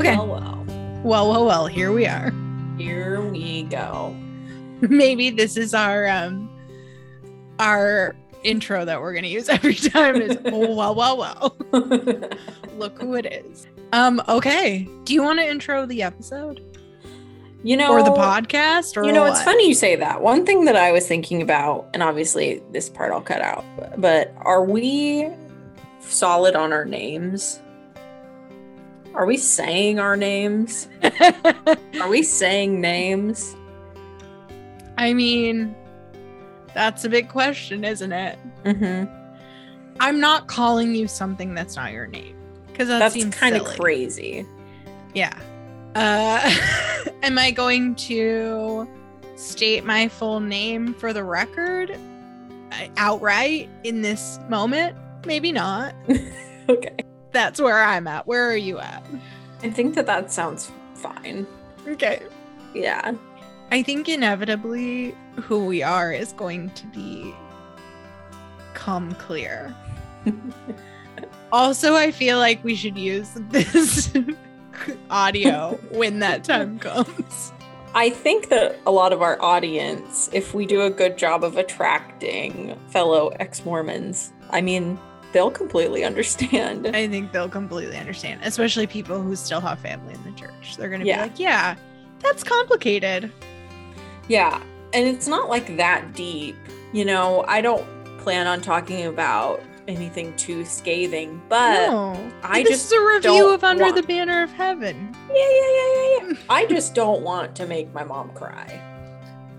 [0.00, 0.16] Okay.
[0.16, 0.64] Well, well.
[1.02, 2.32] Well, well, well, here we are.
[2.78, 4.16] Here we go.
[4.80, 6.48] Maybe this is our um
[7.58, 11.56] our intro that we're gonna use every time is oh well well well.
[12.78, 13.66] Look who it is.
[13.92, 14.88] Um, okay.
[15.04, 16.64] Do you want to intro the episode?
[17.62, 18.96] you know, or the podcast?
[18.96, 20.22] Or You know, it's funny you say that.
[20.22, 23.64] One thing that I was thinking about, and obviously this part I'll cut out,
[23.98, 25.28] but are we
[26.00, 27.60] solid on our names?
[29.14, 30.88] Are we saying our names?
[32.00, 33.56] Are we saying names?
[34.96, 35.74] I mean,
[36.74, 38.38] that's a big question, isn't it?
[38.64, 39.12] Mm-hmm.
[39.98, 44.46] I'm not calling you something that's not your name because that That's kind of crazy.
[45.14, 45.36] Yeah.
[45.94, 48.88] Uh, am I going to
[49.36, 51.98] state my full name for the record
[52.96, 54.96] outright in this moment?
[55.26, 55.94] Maybe not.
[56.68, 56.96] okay.
[57.32, 58.26] That's where I'm at.
[58.26, 59.04] Where are you at?
[59.62, 61.46] I think that that sounds fine.
[61.86, 62.22] Okay.
[62.74, 63.12] Yeah.
[63.70, 67.34] I think inevitably who we are is going to be
[68.74, 69.74] come clear.
[71.52, 74.12] also, I feel like we should use this
[75.10, 77.52] audio when that time comes.
[77.94, 81.56] I think that a lot of our audience, if we do a good job of
[81.56, 84.98] attracting fellow ex Mormons, I mean,
[85.32, 86.86] they'll completely understand.
[86.88, 90.76] I think they'll completely understand, especially people who still have family in the church.
[90.76, 91.24] They're going to Yeah.
[91.24, 91.74] be like, yeah,
[92.20, 93.30] that's complicated.
[94.28, 94.62] Yeah.
[94.92, 96.56] And it's not like that deep.
[96.92, 97.86] You know, I don't
[98.18, 103.48] plan on talking about anything too scathing, but no, I this just is a review
[103.54, 105.16] of Under want- the Banner of Heaven.
[105.28, 106.34] yeah, yeah, yeah, yeah, yeah.
[106.50, 108.80] I just don't want to make my mom cry.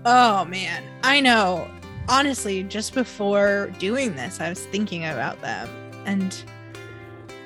[0.04, 1.68] Oh man, I know.
[2.08, 5.68] Honestly, just before doing this, I was thinking about them
[6.04, 6.44] and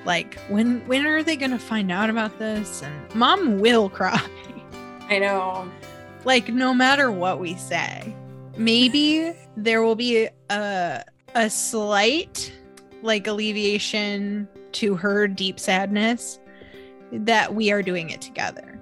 [0.04, 4.20] like when when are they going to find out about this and mom will cry.
[5.08, 5.70] I know.
[6.24, 8.14] like no matter what we say.
[8.56, 12.52] Maybe there will be a a slight
[13.02, 16.38] like alleviation to her deep sadness
[17.12, 18.80] that we are doing it together.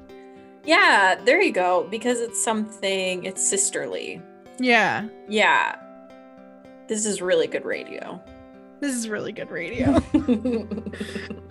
[0.64, 1.86] Yeah, there you go.
[1.90, 4.22] Because it's something, it's sisterly.
[4.58, 5.08] Yeah.
[5.28, 5.76] Yeah.
[6.88, 8.20] This is really good radio.
[8.80, 10.02] This is really good radio.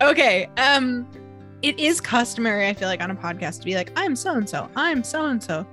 [0.00, 0.48] okay.
[0.56, 1.08] Um
[1.62, 4.48] it is customary I feel like on a podcast to be like I'm so and
[4.48, 4.68] so.
[4.76, 5.66] I'm so and so.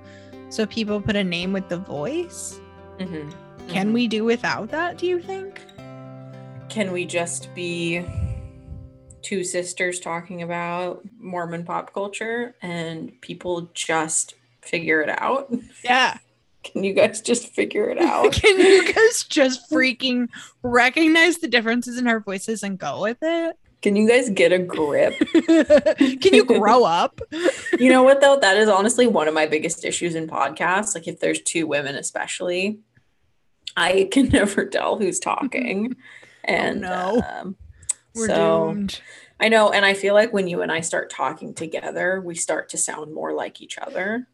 [0.48, 2.60] So people put a name with the voice.
[2.98, 3.32] Mhm.
[3.68, 3.92] Can Mhm.
[3.94, 5.60] we do without that, do you think?
[6.68, 8.04] Can we just be
[9.22, 15.52] two sisters talking about Mormon pop culture and people just figure it out?
[15.84, 16.18] Yeah.
[16.62, 18.32] Can you guys just figure it out?
[18.32, 20.28] Can you guys just freaking
[20.62, 23.56] recognize the differences in our voices and go with it?
[23.82, 25.14] Can you guys get a grip?
[25.34, 27.20] Can you grow up?
[27.78, 28.38] You know what though?
[28.38, 30.94] That is honestly one of my biggest issues in podcasts.
[30.94, 32.78] Like if there's two women, especially,
[33.76, 35.96] I can never tell who's talking.
[36.44, 37.22] And no.
[37.28, 37.56] um,
[38.14, 39.00] We're so doomed.
[39.40, 42.68] I know, and I feel like when you and I start talking together, we start
[42.68, 44.28] to sound more like each other.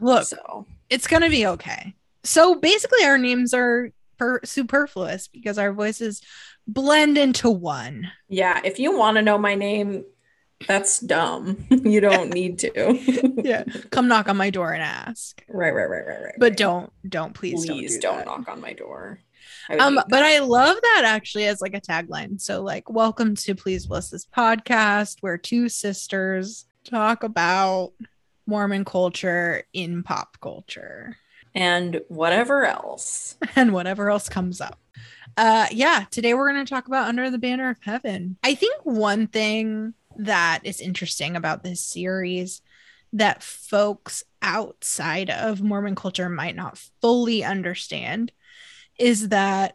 [0.00, 1.94] Look, So it's gonna be okay.
[2.24, 6.22] So basically, our names are per- superfluous because our voices
[6.66, 8.10] blend into one.
[8.28, 10.04] yeah, if you want to know my name,
[10.66, 11.66] that's dumb.
[11.70, 13.32] you don't need to.
[13.46, 16.34] Yeah, come knock on my door and ask, right, right, right, right, right.
[16.36, 16.58] but right.
[16.58, 18.26] don't, don't please, please don't, don't, that.
[18.26, 19.20] knock on my door.
[19.78, 20.22] Um, but.
[20.24, 22.40] I love that actually as like a tagline.
[22.40, 27.92] So like, welcome to Please Bless This podcast, where two sisters talk about
[28.46, 31.16] Mormon culture in pop culture
[31.54, 33.36] and whatever else.
[33.56, 34.78] and whatever else comes up.
[35.36, 38.36] Uh, yeah, today we're going to talk about Under the Banner of Heaven.
[38.42, 42.62] I think one thing that is interesting about this series
[43.12, 48.32] that folks outside of Mormon culture might not fully understand
[48.98, 49.74] is that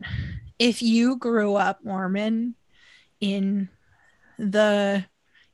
[0.57, 2.55] if you grew up Mormon
[3.19, 3.69] in
[4.37, 5.05] the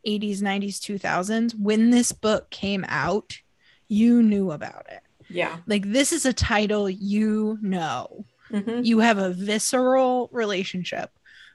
[0.08, 3.38] 80s, 90s, 2000s, when this book came out,
[3.88, 5.02] you knew about it.
[5.30, 5.58] Yeah.
[5.68, 8.26] Like, this is a title you know.
[8.52, 8.86] Mhm.
[8.86, 11.12] You have a visceral relationship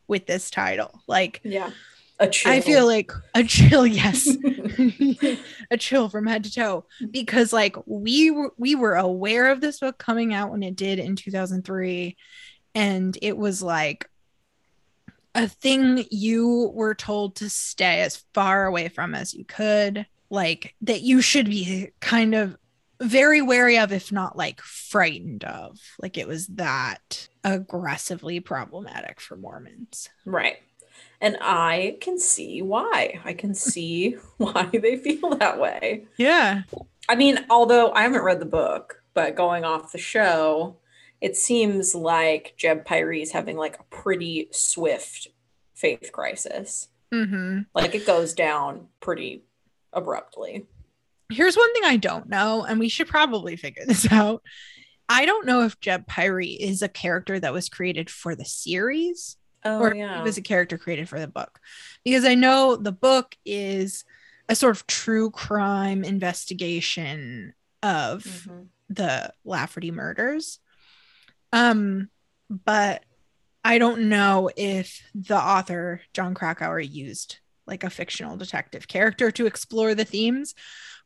[0.06, 1.00] with this title.
[1.08, 1.70] Like, Yeah.
[2.18, 2.52] A chill.
[2.52, 4.28] I feel like a chill, yes.
[5.70, 9.80] a chill from head to toe because like we were we were aware of this
[9.80, 12.16] book coming out when it did in 2003
[12.76, 14.08] and it was like
[15.34, 20.74] a thing you were told to stay as far away from as you could like
[20.82, 22.56] that you should be kind of
[23.00, 29.36] very wary of if not like frightened of like it was that aggressively problematic for
[29.36, 30.58] mormons right.
[31.22, 33.20] And I can see why.
[33.24, 36.06] I can see why they feel that way.
[36.16, 36.62] Yeah.
[37.08, 40.78] I mean, although I haven't read the book, but going off the show,
[41.22, 45.28] it seems like Jeb Pyre is having like a pretty swift
[45.72, 46.88] faith crisis.
[47.14, 47.60] Mm-hmm.
[47.74, 49.44] Like it goes down pretty
[49.92, 50.66] abruptly.
[51.30, 54.42] Here's one thing I don't know, and we should probably figure this out.
[55.08, 59.36] I don't know if Jeb Pyre is a character that was created for the series
[59.64, 60.16] Oh or if yeah.
[60.18, 61.60] he was a character created for the book.
[62.04, 64.04] Because I know the book is
[64.48, 68.66] a sort of true crime investigation of Mhm.
[68.88, 70.58] the Lafferty murders.
[71.52, 72.08] Um,
[72.48, 73.04] but
[73.64, 79.46] I don't know if the author Jon Krakauer used like a fictional detective character to
[79.46, 80.54] explore the themes,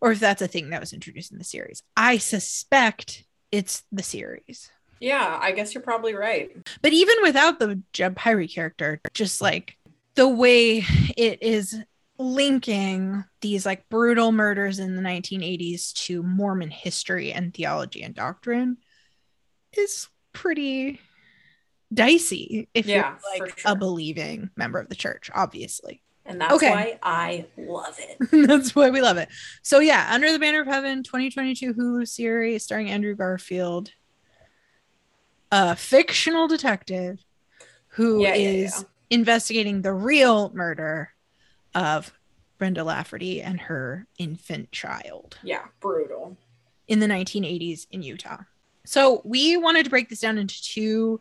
[0.00, 1.82] or if that's a thing that was introduced in the series.
[1.96, 4.70] I suspect it's the series.
[5.00, 6.50] Yeah, I guess you're probably right.
[6.80, 9.76] But even without the Jeb Pyre character, just like
[10.14, 10.84] the way
[11.16, 11.78] it is
[12.18, 18.78] linking these like brutal murders in the 1980s to Mormon history and theology and doctrine
[19.76, 21.00] is pretty
[21.92, 23.72] dicey if Yeah, you're like sure.
[23.72, 26.02] a believing member of the church, obviously.
[26.24, 26.70] And that's Okay.
[26.70, 28.18] why I love it.
[28.48, 29.28] That's why we love it.
[29.62, 33.90] So yeah, Under the Banner of Heaven 2022 Hulu series starring Andrew Garfield,
[35.52, 37.18] a fictional detective
[37.90, 38.80] who is Yeah, yeah, yeah.
[39.10, 41.10] investigating the real murder
[41.76, 42.12] of
[42.58, 46.36] Brenda Lafferty and her infant child Yeah, brutal.
[46.88, 48.38] in the 1980s in Utah.
[48.86, 51.20] So we wanted to break this down into two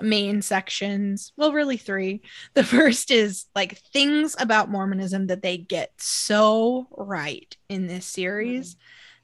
[0.00, 1.32] main sections.
[1.36, 2.22] Well, really three.
[2.54, 8.76] The first is like things about Mormonism that they get so right in this series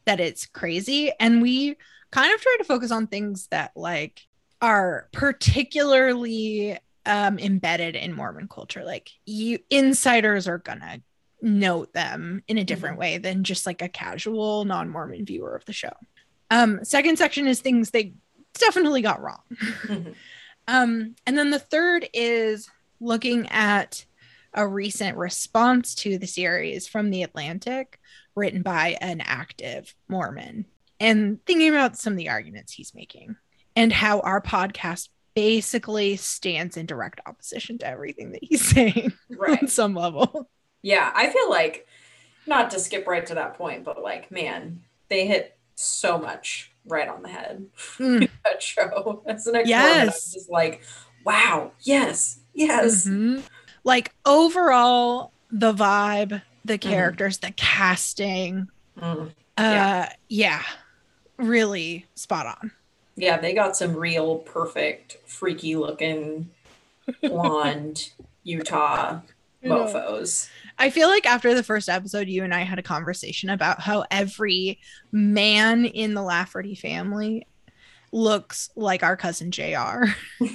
[0.04, 1.12] that it's crazy.
[1.18, 1.76] And we
[2.10, 4.22] kind of try to focus on things that like
[4.62, 8.84] are particularly um, embedded in Mormon culture.
[8.84, 11.00] Like you insiders are gonna
[11.42, 15.72] note them in a different way than just like a casual non-Mormon viewer of the
[15.72, 15.92] show.
[16.50, 18.14] Um, second section is things they
[18.54, 19.42] definitely got wrong.
[20.68, 22.68] Um, and then the third is
[23.00, 24.04] looking at
[24.54, 28.00] a recent response to the series from The Atlantic,
[28.34, 30.66] written by an active Mormon,
[30.98, 33.36] and thinking about some of the arguments he's making
[33.74, 39.12] and how our podcast basically stands in direct opposition to everything that he's saying
[39.48, 40.48] on some level.
[40.82, 41.86] Yeah, I feel like
[42.46, 47.08] not to skip right to that point, but like, man, they hit so much right
[47.08, 47.66] on the head.
[47.98, 48.28] Mm.
[48.44, 49.22] That show.
[49.26, 50.32] As an Yes.
[50.32, 50.82] just like,
[51.24, 53.06] wow, yes, yes.
[53.06, 53.42] Mhm.
[53.84, 58.68] Like overall, the vibe, the characters, the casting,
[58.98, 59.28] Mm.
[59.28, 60.12] uh, Yeah.
[60.28, 60.62] yeah,
[61.36, 62.72] really spot on.
[63.16, 66.50] Yeah, they got some real perfect, freaky looking
[67.22, 68.10] blonde
[68.44, 69.20] Utah.
[69.66, 70.48] Mofos.
[70.78, 74.04] I feel like after the first episode, you and I had a conversation about how
[74.10, 74.78] every
[75.12, 77.46] man in the Lafferty family
[78.12, 80.04] looks like our cousin JR.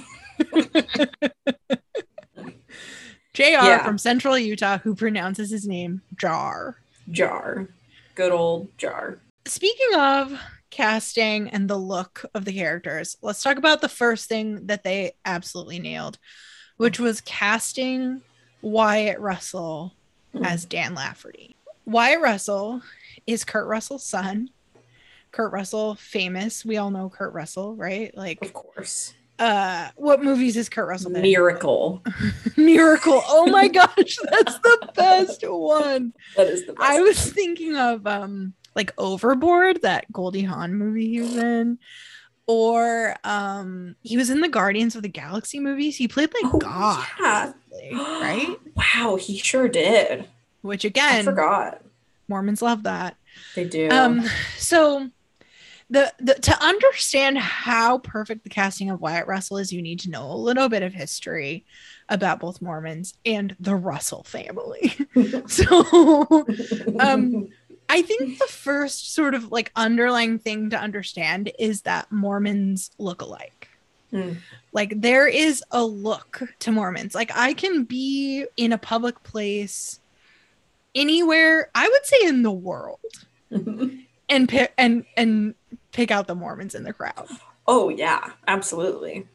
[3.34, 3.84] JR Yeah.
[3.84, 6.76] from Central Utah, who pronounces his name Jar.
[7.10, 7.68] Jar.
[8.14, 9.18] Good old jar.
[9.46, 10.38] Speaking of
[10.70, 15.12] casting and the look of the characters, let's talk about the first thing that they
[15.24, 16.18] absolutely nailed,
[16.76, 18.20] which was casting
[18.62, 19.92] Wyatt Russell
[20.32, 20.44] Hmm.
[20.46, 21.56] as Dan Lafferty.
[21.84, 22.80] Wyatt Russell
[23.26, 24.48] is Kurt Russell's son.
[25.30, 26.64] Kurt Russell, famous.
[26.64, 28.16] We all know Kurt Russell, right?
[28.16, 29.12] Like, Of course.
[29.38, 31.30] uh, what movies is Kurt Russell been in?
[31.30, 32.02] Miracle.
[32.56, 33.22] Miracle.
[33.26, 36.12] Oh my gosh, that's the best one.
[36.36, 36.90] That is the best.
[36.90, 41.78] I was thinking of um like Overboard, that Goldie Hawn movie he was in.
[42.46, 45.96] Or um he was in the Guardians of the Galaxy movies.
[45.96, 47.52] He played like Oh, God, yeah.
[47.92, 48.56] right?
[48.76, 50.26] Wow, he sure did.
[50.62, 51.82] Which I again, forgot.
[52.28, 53.16] Mormons love that.
[53.54, 53.88] They do.
[53.90, 54.22] Um,
[54.56, 55.10] so
[55.90, 60.10] the, the to understand how perfect the casting of Wyatt Russell is, you need to
[60.10, 61.64] know a little bit of history
[62.08, 64.94] about both Mormons and the Russell family.
[65.48, 66.46] so
[66.98, 67.48] um,
[67.92, 73.20] I think the first sort of like underlying thing to understand is that Mormons look
[73.22, 73.68] alike.
[74.10, 74.32] Hmm.
[74.72, 77.14] Like there is a look to Mormons.
[77.14, 80.00] Like I can be in a public place
[80.94, 83.00] anywhere, I would say in the world
[83.50, 85.54] and pick and and
[85.92, 87.28] pick out the Mormons in the crowd.
[87.66, 89.26] oh yeah, absolutely.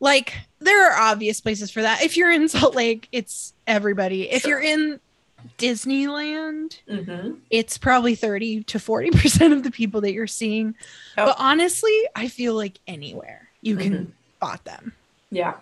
[0.00, 2.02] Like there are obvious places for that.
[2.02, 4.30] If you're in Salt Lake, it's everybody.
[4.30, 4.50] If Sure.
[4.52, 5.00] you're in
[5.58, 10.74] Disneyland, hmm it's probably 30 to 40% of the people that you're seeing.
[11.16, 11.26] Yep.
[11.26, 14.10] But honestly, I feel like anywhere you can Mhm.
[14.36, 14.92] spot them.
[15.30, 15.54] Yeah.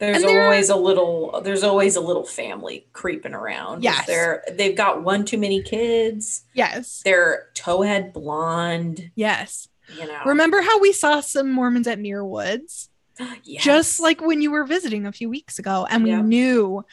[0.00, 3.82] There's always a little there's always a little family creeping around.
[3.84, 4.06] Yes.
[4.06, 6.44] They're they've got one too many kids.
[6.52, 7.00] Yes.
[7.04, 9.68] They're towhead blonde, Yes.
[9.98, 10.20] you know.
[10.26, 12.88] Remember how we saw some Mormons at Muir Woods?
[13.44, 13.62] Yes.
[13.62, 15.86] Just like when you were visiting a few weeks ago.
[15.88, 16.20] And we Yeah.
[16.22, 16.84] knew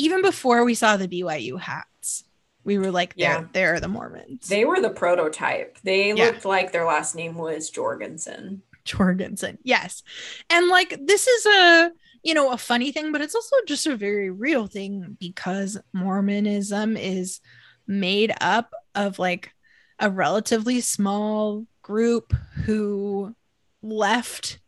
[0.00, 2.24] even before we saw the BYU hats,
[2.64, 3.44] we were like, they're, Yeah.
[3.52, 4.48] they're the Mormons.
[4.48, 5.78] they were the prototype.
[5.82, 6.26] They Yeah.
[6.26, 8.62] looked like their last name was Jorgensen.
[8.84, 9.58] Jorgensen.
[9.62, 10.02] Yes.
[10.48, 11.92] And like this is a
[12.22, 16.96] you know a funny thing, but it's also just a very real thing because Mormonism
[16.96, 17.40] is
[17.86, 19.52] made up of like
[19.98, 22.32] a relatively small group
[22.64, 23.34] who
[23.82, 24.58] left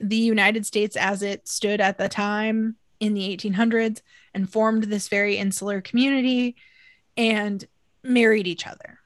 [0.00, 4.00] the United States as it stood at the time in the 1800s
[4.34, 6.56] and formed this very insular community
[7.16, 7.64] and
[8.02, 8.98] married each other.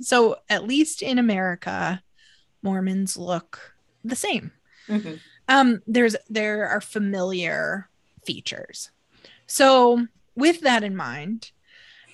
[0.00, 2.02] So at least in America,
[2.62, 3.74] Mormons look
[4.04, 4.52] the same.
[4.88, 5.18] Mhm.
[5.48, 7.88] Um, there's there are familiar
[8.24, 8.90] features.
[9.46, 11.50] So with that in mind,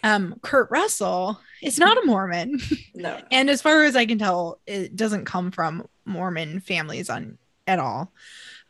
[0.03, 2.61] um, Kurt Russell is not a Mormon,
[2.95, 3.21] No.
[3.31, 7.37] and as far as I can tell, it doesn't come from Mormon families on
[7.67, 8.13] at all.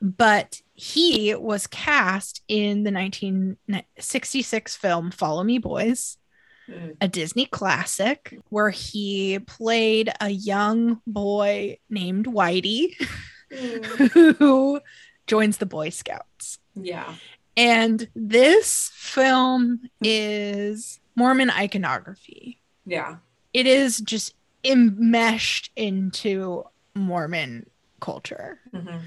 [0.02, 6.16] But he was cast in the 1966 film Follow Me Boys
[6.70, 6.97] Mm.
[7.00, 12.94] a Disney classic where he played a young boy named Whitey
[13.50, 14.37] Mm.
[14.37, 14.78] who
[15.26, 16.58] joins the Boy Scouts.
[16.75, 17.14] Yeah.
[17.56, 22.61] And this film is Mormon iconography.
[22.85, 23.16] Yeah.
[23.54, 27.70] It is just enmeshed into Mormon
[28.00, 28.61] culture.
[28.75, 29.00] Mhm.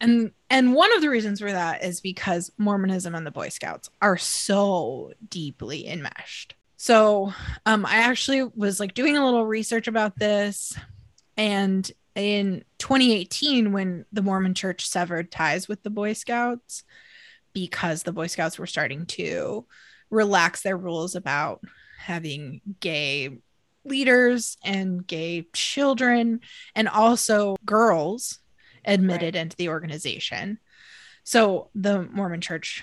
[0.00, 3.90] And and one of the reasons for that is because Mormonism and the Boy Scouts
[4.00, 6.54] are so deeply enmeshed.
[6.76, 7.32] So
[7.66, 10.76] um I actually was like doing a little research about this
[11.36, 16.82] and in 2018 when the Mormon church severed ties with the Boy Scouts
[17.52, 19.66] because the Boy Scouts were starting to
[20.10, 21.62] relax their rules about
[21.98, 23.38] having gay
[23.84, 26.40] leaders and gay children
[26.74, 28.38] and also girls
[28.84, 30.58] admitted into the organization.
[31.24, 32.82] So the Mormon church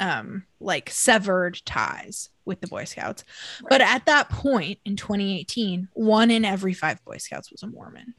[0.00, 3.24] um like severed ties with the Boy Scouts.
[3.68, 8.14] But at that point in 2018, one in every 5 Boy Scouts was a Mormon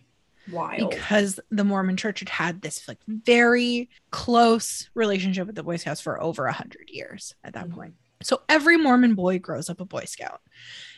[0.49, 0.91] Wild.
[0.91, 5.99] because the Mormon church had had this like very close relationship with the Boy Scouts
[6.01, 7.73] for over a hundred years at that Mhm.
[7.73, 7.93] point.
[8.21, 10.39] So every Mormon boy grows up a Boy Scout.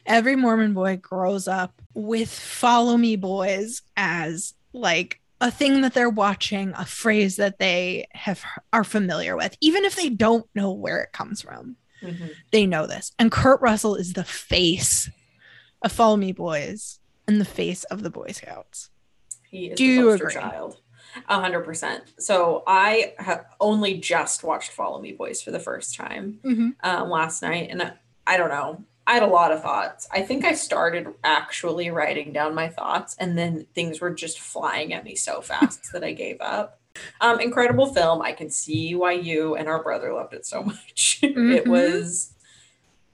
[0.05, 6.09] Every Mormon boy grows up with follow me boys as like a thing that they're
[6.09, 11.01] watching, a phrase that they have are familiar with, even if they don't know where
[11.01, 11.75] it comes from.
[12.01, 12.31] Mhm.
[12.51, 13.11] They know this.
[13.19, 15.09] And Kurt Russell is the face
[15.81, 18.89] of Follow Me Boys and the face of the Boy Scouts.
[19.49, 20.33] He is Do you agree?
[20.33, 20.77] child.
[21.29, 22.03] A hundred percent.
[22.19, 26.39] So I have only just watched Follow Me Boys for the first time
[26.83, 27.93] um, last night, and I,
[28.27, 28.83] I don't know.
[29.07, 30.07] I had a lot of thoughts.
[30.11, 34.93] I think I started actually writing down my thoughts, and then things were just flying
[34.93, 36.79] at me so fast that I gave up.
[37.21, 38.21] Um, incredible film.
[38.21, 41.19] I can see why you and our brother loved it so much.
[41.21, 41.67] it Mhm.
[41.67, 42.33] was,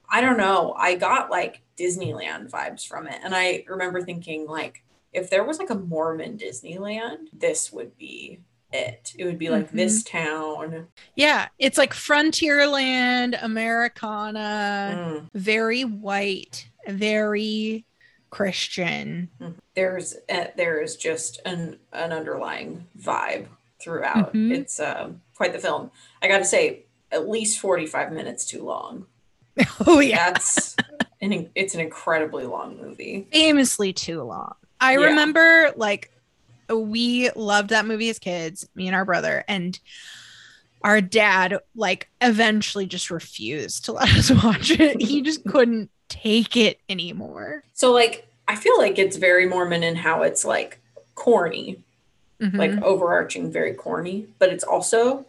[0.10, 0.74] I don't know.
[0.78, 4.84] I got like Disneyland vibes from it, and I remember thinking like,
[5.14, 8.40] if there was like a Mormon Disneyland, this would be
[8.74, 9.14] it.
[9.18, 10.88] It would be like this town.
[11.16, 15.30] Yeah, it's like Frontierland, Americana, Mm.
[15.34, 17.86] very white, very
[18.30, 19.30] Christian.
[19.76, 23.48] there's uh, there is just an an underlying vibe
[23.82, 24.34] throughout.
[24.34, 24.52] Mhm.
[24.56, 25.92] It's um, quite the film.
[26.22, 29.06] I got to say, at least forty five minutes too long.
[29.86, 30.76] Oh yeah, That's
[31.22, 33.28] an it's an incredibly long movie.
[33.32, 34.54] famously too long.
[34.80, 35.06] I Yeah.
[35.08, 36.11] remember like
[36.78, 39.80] we loved that movie as kids, me and our brother, and
[40.84, 45.02] our dad like eventually just refused to let us watch it.
[45.02, 47.64] He just couldn't take it anymore.
[47.74, 50.80] So like I feel like it's very Mormon in how it's like
[51.16, 51.84] corny,
[52.42, 52.58] Mhm.
[52.58, 55.26] like overarching, very corny, but it's also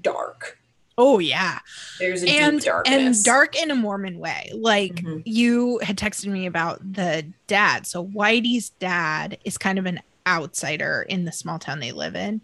[0.00, 0.56] dark.
[1.00, 1.60] oh yeah.
[2.00, 3.16] There's a and deep darkness.
[3.18, 4.50] and dark in a Mormon way.
[4.52, 5.22] Like Mhm.
[5.24, 7.86] you had texted me about the dad.
[7.86, 12.42] So Whitey's dad is kind of an outsider in the small town they live in,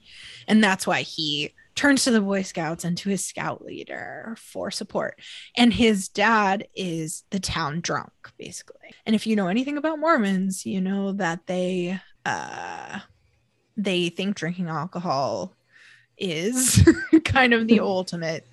[0.49, 4.71] and that's why he turns to the Boy Scouts and to his scout leader for
[4.71, 5.21] support.
[5.57, 8.95] And his dad is the town drunk, basically.
[9.07, 13.01] And if you know anything about Mormons, you know that they uh
[13.77, 15.53] they think drinking alcohol
[16.17, 16.89] is
[17.25, 18.47] kind of the ultimate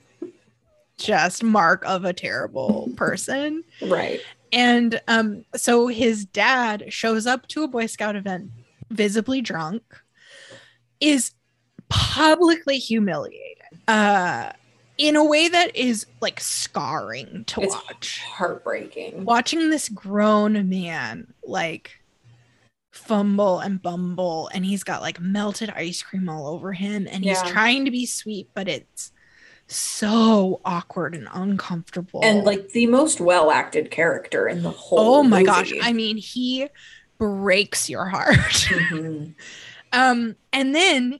[0.97, 3.63] just mark of a terrible person.
[3.81, 4.19] Right.
[4.53, 8.51] And um, so his dad shows up to a Boy Scout event
[8.91, 9.83] visibly drunk,
[10.99, 11.31] is
[11.89, 13.57] publicly humiliated,
[13.87, 14.51] uh
[14.97, 18.21] in a way that is like scarring to It's watch.
[18.23, 19.25] heartbreaking.
[19.25, 21.99] Watching this grown man like
[22.91, 27.41] fumble and bumble and he's got like melted ice cream all over him and he's
[27.41, 27.49] Yeah.
[27.51, 29.11] trying to be sweet but it's
[29.67, 32.19] so awkward and uncomfortable.
[32.23, 34.99] And like the most well acted character in the whole.
[34.99, 35.45] oh my movie.
[35.45, 36.67] gosh, I mean he
[37.21, 38.35] breaks your heart.
[38.71, 39.33] Mhm.
[39.93, 41.19] um and then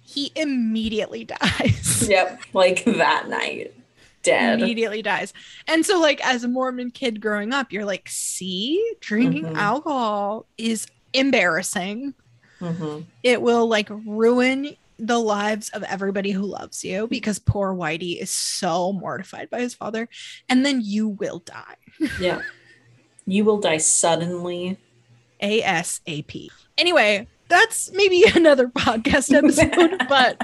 [0.00, 2.06] he immediately dies.
[2.10, 3.72] Yep, like that night,
[4.24, 4.60] dead.
[4.60, 5.32] immediately dies.
[5.68, 9.56] And so, like, as a Mormon kid growing up, you're like, see, drinking Mhm.
[9.56, 12.14] alcohol is embarrassing.
[12.60, 13.04] Mhm.
[13.22, 18.30] It will like ruin the lives of everybody who loves you because poor Whitey is
[18.30, 20.08] so mortified by his father.
[20.48, 21.76] And then you will die
[22.20, 22.42] Yeah,
[23.26, 24.78] you will die suddenly.
[25.42, 26.48] ASAP.
[26.78, 30.40] Anyway, that's maybe another podcast episode, but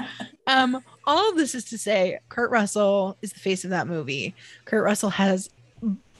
[0.47, 4.33] um all of this is to say Kurt Russell is the face of that movie.
[4.65, 5.49] Kurt Russell has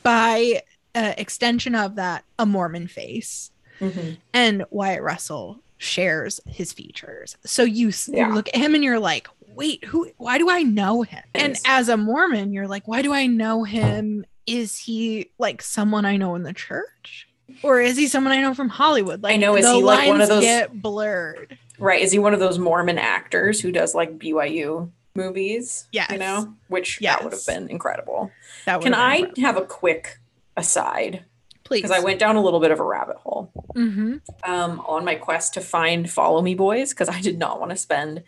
[0.03, 0.61] by
[0.95, 4.17] uh, extension of that a Mormon face Mhm.
[4.33, 7.35] and Wyatt Russell shares his features.
[7.45, 10.61] So you, s- you look at him and you're like, "Wait, who why do I
[10.63, 14.25] know him?" And as a Mormon, you're like, "Why do I know him?
[14.45, 17.27] Is he like someone I know in the church?"
[17.62, 19.21] Or is he someone I know from Hollywood?
[19.23, 21.57] Like I know, is the he, like, one of those- get blurred.
[21.79, 22.01] Right?
[22.01, 25.88] Is he one of those Mormon actors who does like BYU movies?
[25.91, 28.31] Yeah, you know, which that would have been incredible.
[28.65, 29.41] That Can I incredible.
[29.41, 30.19] have a quick
[30.55, 31.25] aside?
[31.65, 31.81] please?
[31.81, 33.50] Because I went down a little bit of a rabbit hole.
[33.75, 34.19] Mhm.
[34.47, 37.77] um, on my quest to find Follow Me Boys because I did not want to
[37.77, 38.23] spend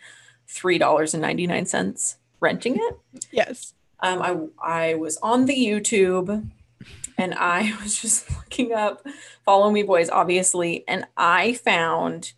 [0.48, 2.98] three dollars and ninety nine cents renting it.
[3.30, 3.74] Yes.
[4.00, 6.48] Um, I I was on the YouTube
[7.18, 9.06] and I was just looking up
[9.44, 12.32] Follow Me Boys, obviously, and I found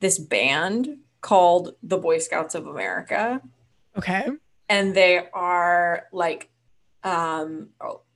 [0.00, 3.40] this band called the Boy Scouts of America,
[3.96, 4.26] Okay.
[4.68, 6.50] and they are like
[7.02, 7.68] um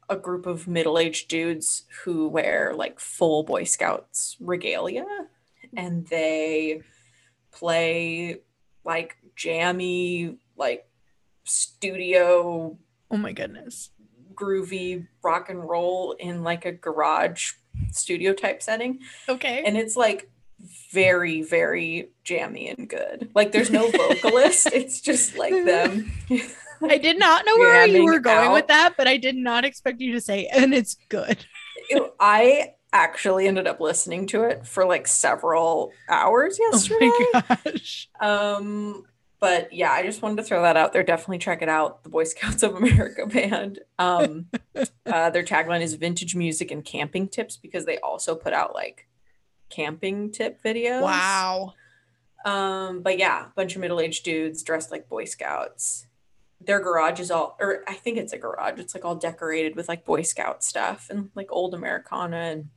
[0.08, 5.06] a group of middle-aged dudes who wear like full boy scouts regalia
[5.76, 6.82] and they
[7.52, 8.40] play
[8.84, 10.88] like jammy like
[11.44, 12.76] studio
[13.12, 13.90] Oh my goodness.
[14.40, 17.52] Groovy rock and roll in like a garage
[17.92, 19.62] studio type setting Okay.
[19.66, 20.30] and it's like
[20.92, 26.10] very very jammy and good like there's no vocalist it's just like them
[26.82, 30.00] I did not know where you were going with that, but I did not expect
[30.00, 31.44] you to say, and it's good.
[31.90, 37.10] It- I actually ended up listening to it for like several hours yesterday.
[37.10, 38.08] Oh my gosh.
[38.18, 39.04] Um,
[39.40, 41.02] but yeah, I just wanted to throw that out there.
[41.02, 42.04] Definitely check it out.
[42.04, 43.80] The Boy Scouts of America band.
[43.98, 44.46] Um,
[45.06, 49.08] uh, their tagline is vintage music and camping tips because they also put out like
[49.70, 51.00] camping tip videos.
[51.00, 51.72] Wow.
[52.44, 56.06] Um, but yeah, a bunch of middle-aged dudes dressed like Boy Scouts.
[56.60, 58.78] Their garage is all, or I think it's a garage.
[58.78, 62.68] It's like all decorated with like Boy Scout stuff and like old Americana, and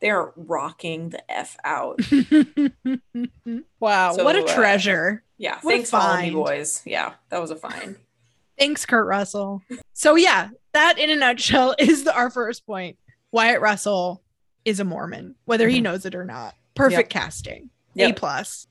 [0.00, 2.00] they are rocking the f out.
[3.80, 4.12] wow.
[4.12, 5.22] So, what a uh, treasure.
[5.40, 6.82] Yeah, What thanks, follow me, boys.
[6.84, 7.96] Yeah, that was a find.
[8.58, 9.62] Thanks, Kurt Russell.
[9.94, 12.98] So, yeah, that in a nutshell is the, our first point.
[13.32, 14.22] Wyatt Russell
[14.66, 15.84] is a Mormon, whether he Mhm.
[15.84, 16.54] knows it or not.
[16.74, 17.70] Perfect casting.
[17.98, 18.66] A plus.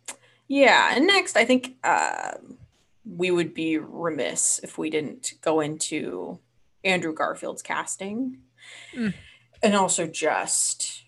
[0.48, 2.34] Yeah, and next, I think uh,
[3.04, 6.38] we would be remiss if we didn't go into
[6.84, 8.38] Andrew Garfield's casting,
[8.96, 9.16] Mm.
[9.64, 11.04] and also just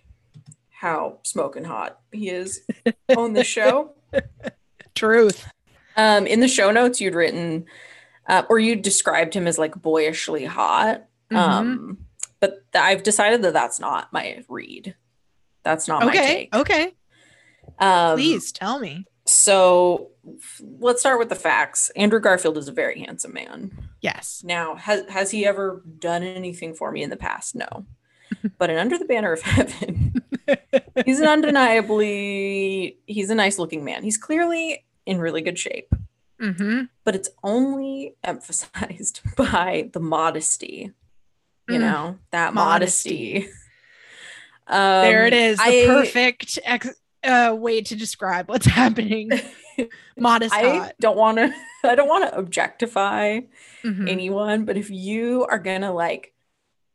[0.72, 2.62] how smoking hot he is
[3.16, 3.94] on the show.
[4.96, 5.48] Truth.
[5.98, 7.66] Um, in the show notes, you'd written,
[8.28, 11.06] uh, or you described him as like boyishly hot.
[11.32, 11.38] Mhm.
[11.38, 11.98] Um,
[12.40, 14.96] but th- I've decided that that's not my read.
[15.64, 16.26] That's not my okay.
[16.52, 16.56] take.
[16.56, 16.94] Okay.
[17.80, 19.06] Um, Please tell me.
[19.26, 21.90] So f- let's start with the facts.
[21.96, 23.72] Andrew Garfield is a very handsome man.
[24.02, 24.42] Yes.
[24.44, 27.56] Now, has has he ever done anything for me in the past?
[27.56, 27.86] No.
[28.58, 30.14] But in Under the Banner of Heaven,
[31.06, 34.04] he's an undeniably he's a nice looking man.
[34.04, 35.94] He's clearly in really good shape,
[36.42, 36.84] Mm-hmm.
[37.04, 40.92] but it's only emphasized by the modesty.
[41.70, 41.82] You Mm.
[41.82, 43.34] know, that Modesty.
[43.34, 43.54] modesty.
[44.68, 45.58] Um, there it is.
[45.58, 49.30] The I- perfect ex- uh, way to describe what's happening.
[50.18, 53.40] Modest I don't want to I don't want to objectify
[53.84, 54.10] Mhm.
[54.10, 56.34] anyone, but if you are gonna like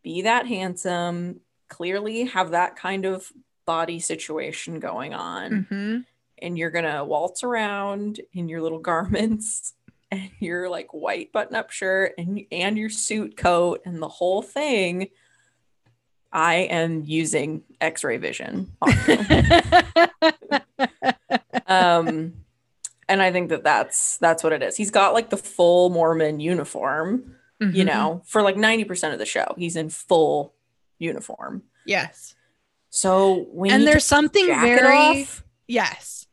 [0.03, 3.33] be that handsome, clearly have that kind of
[3.67, 6.05] body situation going on, Mhm.
[6.41, 9.75] and you're gonna waltz around in your little garments
[10.11, 15.09] and your like white button-up shirt and and your suit coat and the whole thing,
[16.33, 18.73] I am using X-ray vision
[21.67, 22.35] um
[23.09, 24.77] And I think that that's that's what it is.
[24.77, 27.87] He's got like the full Mormon uniform, you Mhm.
[27.87, 29.55] know, for like 90% of the show.
[29.59, 30.55] He's in full
[30.99, 31.63] uniform.
[31.85, 32.35] Yes.
[32.97, 35.29] So when and there's something very
[35.69, 36.27] yes.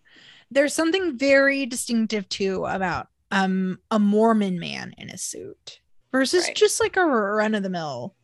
[0.49, 5.79] There's something very distinctive too about um a Mormon man in a suit
[6.11, 6.55] versus Right.
[6.55, 8.15] just like a run of the mill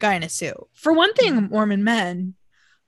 [0.00, 0.56] guy in a suit.
[0.74, 1.52] For one thing, Mm-hmm.
[1.54, 2.34] Mormon men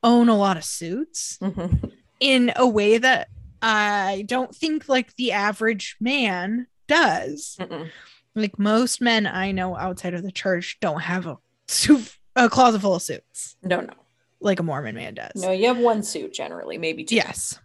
[0.03, 1.92] own a lot of suits Mhm.
[2.19, 3.29] in a way that
[3.62, 7.57] I don't think like the average man does.
[7.61, 7.90] Mm-mm.
[8.35, 11.37] Like most men I know outside of the church don't have a
[11.69, 13.92] suit a closet full of suits No, no.
[14.40, 15.33] Like a Mormon man does.
[15.35, 17.16] No, you have one suit generally, maybe two.
[17.16, 17.59] Yes.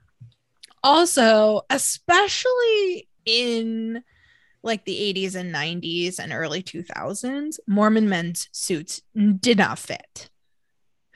[0.84, 4.03] Also, especially in
[4.63, 9.01] like the 80s and 90s and early 2000s, Mormon men's suits
[9.39, 10.29] did not fit.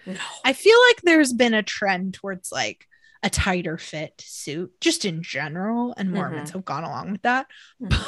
[0.06, 0.16] No.
[0.44, 2.88] I feel like there's been a trend towards like
[3.24, 6.60] a tighter fit suit just in general and Mormons mm-hmm.
[6.60, 7.48] have gone along with that.
[7.80, 8.00] But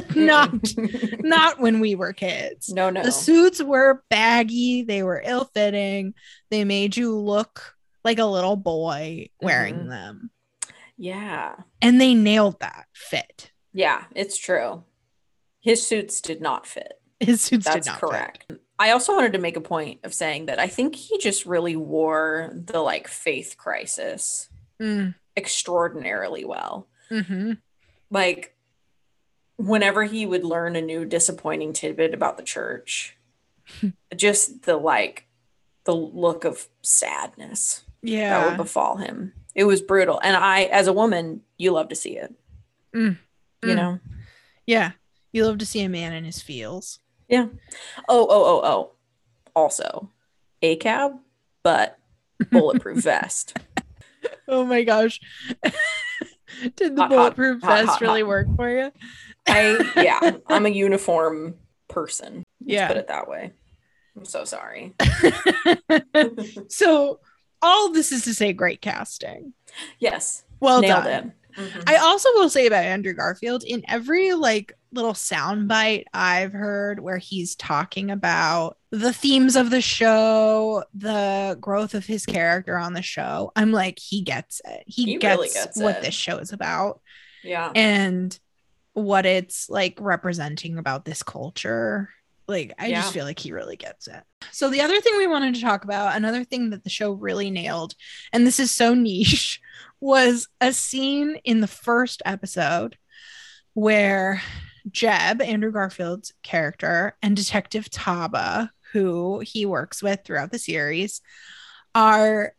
[0.14, 0.52] not
[1.20, 2.68] not when we were kids.
[2.68, 3.02] no, no.
[3.02, 6.14] The suits were baggy, they were ill-fitting.
[6.50, 7.74] They made you look
[8.04, 9.88] like a little boy wearing Mhm.
[9.88, 10.30] them.
[10.96, 11.56] yeah.
[11.80, 13.50] And they nailed that fit.
[13.72, 14.84] Yeah, it's true.
[15.60, 16.94] His suits did not fit.
[17.20, 18.08] His suits That's did not fit.
[18.10, 18.52] correct.
[18.78, 21.76] I also wanted to make a point of saying that I think he just really
[21.76, 24.48] wore the like faith crisis
[24.80, 26.88] Mm, extraordinarily well.
[27.10, 27.58] mhm.
[28.10, 28.56] Like
[29.56, 33.16] whenever he would learn a new disappointing tidbit about the church,
[34.16, 35.26] just the like
[35.84, 38.38] the look of sadness yeah.
[38.40, 39.32] that would befall him.
[39.54, 40.20] It was brutal.
[40.22, 42.34] And I as a woman, you love to see it.
[42.94, 43.18] Mm.
[43.62, 43.76] You Mm.
[43.76, 43.98] know?
[44.66, 44.92] Yeah.
[45.32, 46.98] You love to see a man in his feels.
[47.28, 47.46] Yeah.
[48.08, 48.90] Oh, oh, oh, oh.
[49.54, 50.10] Also,
[50.62, 51.12] a cab,
[51.62, 51.98] but
[52.50, 53.56] bulletproof vest.
[54.48, 55.20] Oh my gosh.
[56.76, 58.92] Did the Hot, bulletproof hot, vest hot, really work for you?
[59.48, 61.54] I yeah, I'm a uniform
[61.88, 62.36] person.
[62.60, 62.88] Let's Yeah.
[62.88, 63.52] put it that way.
[64.16, 64.94] I'm so sorry.
[66.68, 67.20] so
[67.60, 69.52] all this is to say great casting.
[69.98, 71.32] Yes, Well nailed done.
[71.56, 71.60] it.
[71.60, 71.84] Mhm.
[71.86, 77.18] I also will say about Andrew Garfield in every like little soundbite I've heard where
[77.18, 83.02] he's talking about the themes of the show, the growth of his character on the
[83.02, 84.84] show, I'm like, he gets it.
[84.86, 86.02] He, He gets, really gets what it.
[86.04, 87.00] this show is about
[87.44, 88.38] yeah, and
[88.94, 92.10] what it's like representing about this culture.
[92.48, 93.00] Like, I Yeah.
[93.02, 94.22] just feel like he really gets it.
[94.50, 97.50] So, the other thing we wanted to talk about, another thing that the show really
[97.50, 97.94] nailed,
[98.32, 99.60] and this is so niche,
[100.00, 102.96] was a scene in the first episode
[103.74, 104.42] where
[104.90, 111.20] Jeb, Andrew Garfield's character, and Detective Taba, who he works with throughout the series,
[111.94, 112.54] are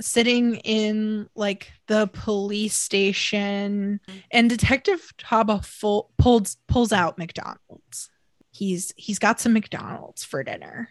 [0.00, 8.10] sitting in like the police station and detective taba full, pulls pulls out mcdonald's.
[8.50, 10.88] He's he's got some mcdonald's for dinner.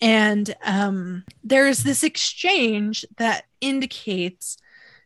[0.00, 4.56] And um there's this exchange that indicates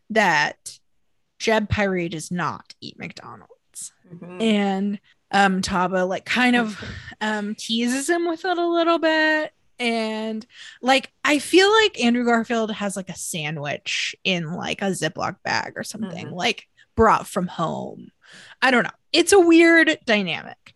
[0.09, 0.79] that
[1.39, 3.49] jeb Pyre does not eat mcdonald's.
[4.13, 4.41] Mhm.
[4.41, 4.99] and
[5.31, 6.79] um Taba like kind of
[7.19, 10.45] um teases him with it a little bit and
[10.81, 15.73] like I feel like Andrew Garfield has like a sandwich in like a Ziploc bag
[15.75, 16.33] or something Mhm.
[16.35, 18.11] like brought from home.
[18.61, 18.89] I don't know.
[19.13, 20.73] It's a weird dynamic.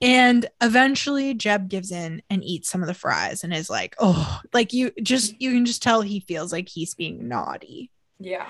[0.00, 4.40] And eventually Jeb gives in and eats some of the fries and is like, "Oh,
[4.52, 8.46] like you just you can just tell he feels like he's being naughty." yeah.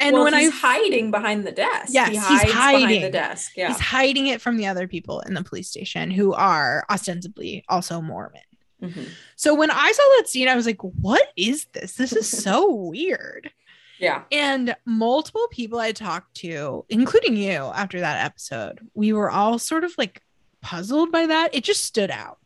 [0.00, 3.52] And well, when he's I hiding behind the desk, Yes, he he's behind the desk.
[3.56, 7.64] Yeah, He's hiding it from the other people in the police station who are ostensibly
[7.68, 8.42] also Mormon.
[8.82, 9.08] Mhm.
[9.36, 11.92] So when I saw that scene, I was like, what is this?
[11.94, 13.50] This is so weird.
[13.98, 19.58] yeah, And multiple people I talked to, including you after that episode, we were all
[19.58, 20.22] sort of like
[20.60, 21.54] puzzled by that.
[21.54, 22.38] It just stood out.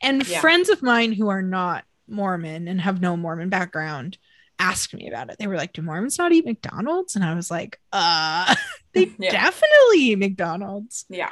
[0.00, 0.40] And Yeah.
[0.40, 4.18] friends of mine who are not Mormon and have no Mormon background
[4.58, 5.36] asked me about it.
[5.38, 7.16] They were like, Do Mormons not eat McDonald's?
[7.16, 8.54] And I was like, uh,
[8.92, 9.30] they Yeah.
[9.30, 11.04] definitely eat McDonald's.
[11.08, 11.30] yeah.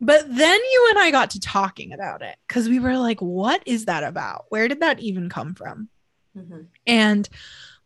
[0.00, 3.62] But then you and I got to talking about it because we were like, what
[3.66, 4.46] is that about?
[4.48, 5.88] Where did that even come from?
[6.36, 6.68] Mhm.
[6.86, 7.28] And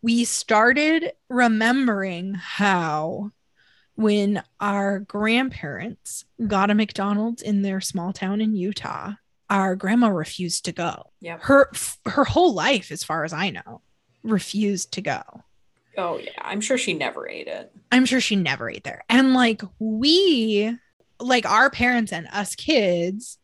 [0.00, 3.32] we started remembering how
[3.96, 9.12] when our grandparents got a McDonald's in their small town in Utah,
[9.50, 11.10] our grandma refused to go.
[11.20, 11.42] Yep.
[11.42, 11.70] Her
[12.06, 13.82] her whole life, as far as I know,
[14.22, 15.22] refused to go.
[15.96, 17.72] Oh yeah, I'm sure she never ate it.
[17.92, 19.04] I'm sure she never ate there.
[19.08, 20.76] And like we,
[21.20, 23.38] like our parents and us kids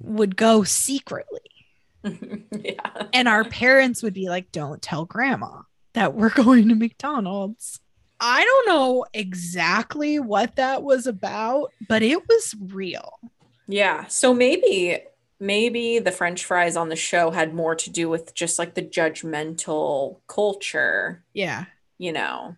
[0.00, 1.40] would go secretly.
[2.04, 3.06] yeah.
[3.12, 5.62] And our parents would be like, don't tell grandma
[5.94, 7.80] that we're going to McDonald's.
[8.20, 13.18] I don't know exactly what that was about, but it was real.
[13.66, 14.06] Yeah.
[14.06, 14.98] So maybe
[15.40, 18.82] maybe the french fries on the show had more to do with just like the
[18.82, 21.24] judgmental culture.
[21.34, 21.64] Yeah.
[21.98, 22.56] You know,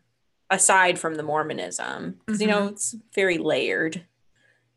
[0.50, 2.48] aside from the Mormonism, because mm-hmm.
[2.48, 2.74] you know mm-hmm.
[2.74, 4.04] it's very layered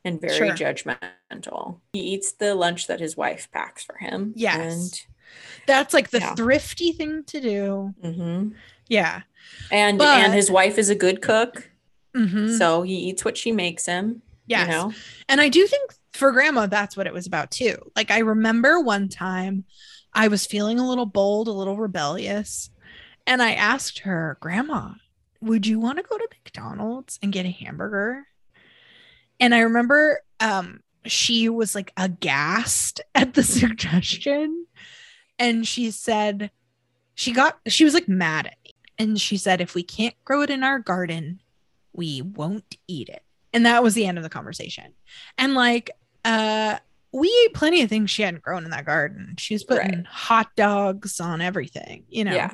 [0.07, 0.55] and very sure.
[0.55, 1.79] judgmental.
[1.93, 4.33] He eats the lunch that his wife packs for him.
[4.35, 4.73] Yes.
[4.73, 5.05] And
[5.67, 6.35] that's like the yeah.
[6.35, 7.93] thrifty thing to do.
[8.03, 8.49] Mm-hmm.
[8.87, 9.21] Yeah.
[9.71, 11.69] And but, and his wife is a good cook.
[12.15, 12.55] Mm-hmm.
[12.55, 14.21] So he eats what she makes him.
[14.47, 14.67] Yes.
[14.67, 14.93] You know?
[15.27, 17.77] And I do think for grandma, that's what it was about too.
[17.95, 19.65] Like I remember one time
[20.13, 22.69] I was feeling a little bold, a little rebellious.
[23.27, 24.93] And I asked her, Grandma,
[25.41, 28.25] would you want to go to McDonald's and get a hamburger?
[29.39, 34.65] And I remember um, she was like aghast at the suggestion.
[35.39, 36.51] And she said,
[37.15, 38.73] she got, she was like mad at me.
[38.99, 41.41] And she said, if we can't grow it in our garden,
[41.93, 43.23] we won't eat it.
[43.53, 44.93] And that was the end of the conversation.
[45.37, 45.91] And like,
[46.25, 46.77] uh,
[47.11, 49.35] we ate plenty of things she hadn't grown in that garden.
[49.37, 50.07] She was putting right.
[50.07, 52.33] hot dogs on everything, you know.
[52.33, 52.53] Yeah.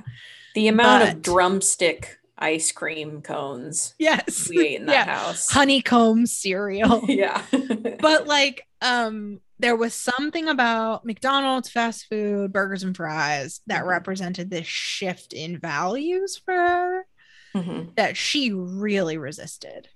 [0.56, 3.96] The amount but, of drumstick ice cream cones.
[4.00, 4.48] Yes.
[4.50, 5.18] We ate in that yeah.
[5.18, 5.50] house.
[5.52, 7.04] Honeycomb cereal.
[7.08, 7.42] yeah.
[8.00, 13.90] but like um there was something about McDonald's fast food, burgers and fries that mm-hmm.
[13.90, 17.06] represented this shift in values for her
[17.56, 17.90] mm-hmm.
[17.96, 19.88] that she really resisted.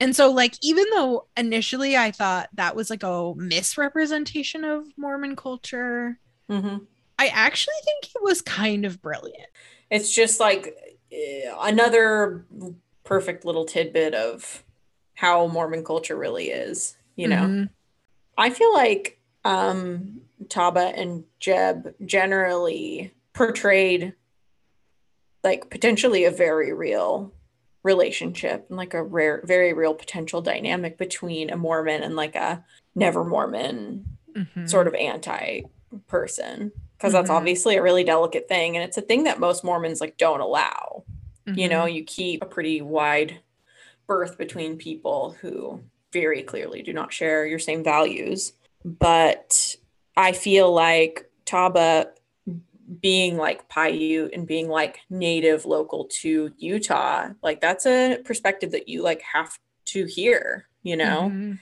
[0.00, 5.34] And so, like, even though initially I thought that was like a misrepresentation of Mormon
[5.34, 6.84] culture, mm-hmm.
[7.18, 9.48] I actually think it was kind of brilliant.
[9.90, 10.76] It's just like
[11.12, 12.44] another
[13.04, 14.64] perfect little tidbit of
[15.14, 17.36] how Mormon culture really is, you know?
[17.36, 17.64] Mm-hmm.
[18.36, 24.14] I feel like um, Taba and Jeb generally portrayed
[25.42, 27.32] like potentially a very real
[27.82, 32.64] relationship and like a rare, very real potential dynamic between a Mormon and like a
[32.94, 34.04] never Mormon
[34.36, 34.66] mm-hmm.
[34.66, 35.62] sort of anti
[36.06, 36.72] person.
[36.96, 37.20] Because mm-hmm.
[37.22, 38.76] that's obviously a really delicate thing.
[38.76, 40.97] And it's a thing that most Mormons like don't allow.
[41.48, 41.58] Mm-hmm.
[41.58, 41.96] You know, mm-hmm.
[41.96, 43.40] you keep a pretty wide
[44.06, 45.82] berth between people who
[46.12, 48.52] very clearly do not share your same values.
[48.84, 49.76] But
[50.16, 52.08] I feel like Taba
[53.00, 58.88] being like Paiute and being like native local to Utah, like that's a perspective that
[58.88, 61.30] you like have to hear, you know?
[61.30, 61.54] Mm-hmm.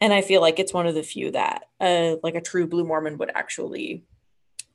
[0.00, 2.84] And I feel like it's one of the few that uh like a true blue
[2.84, 4.04] Mormon would actually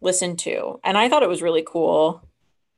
[0.01, 0.79] listen to.
[0.83, 2.23] And I thought it was really cool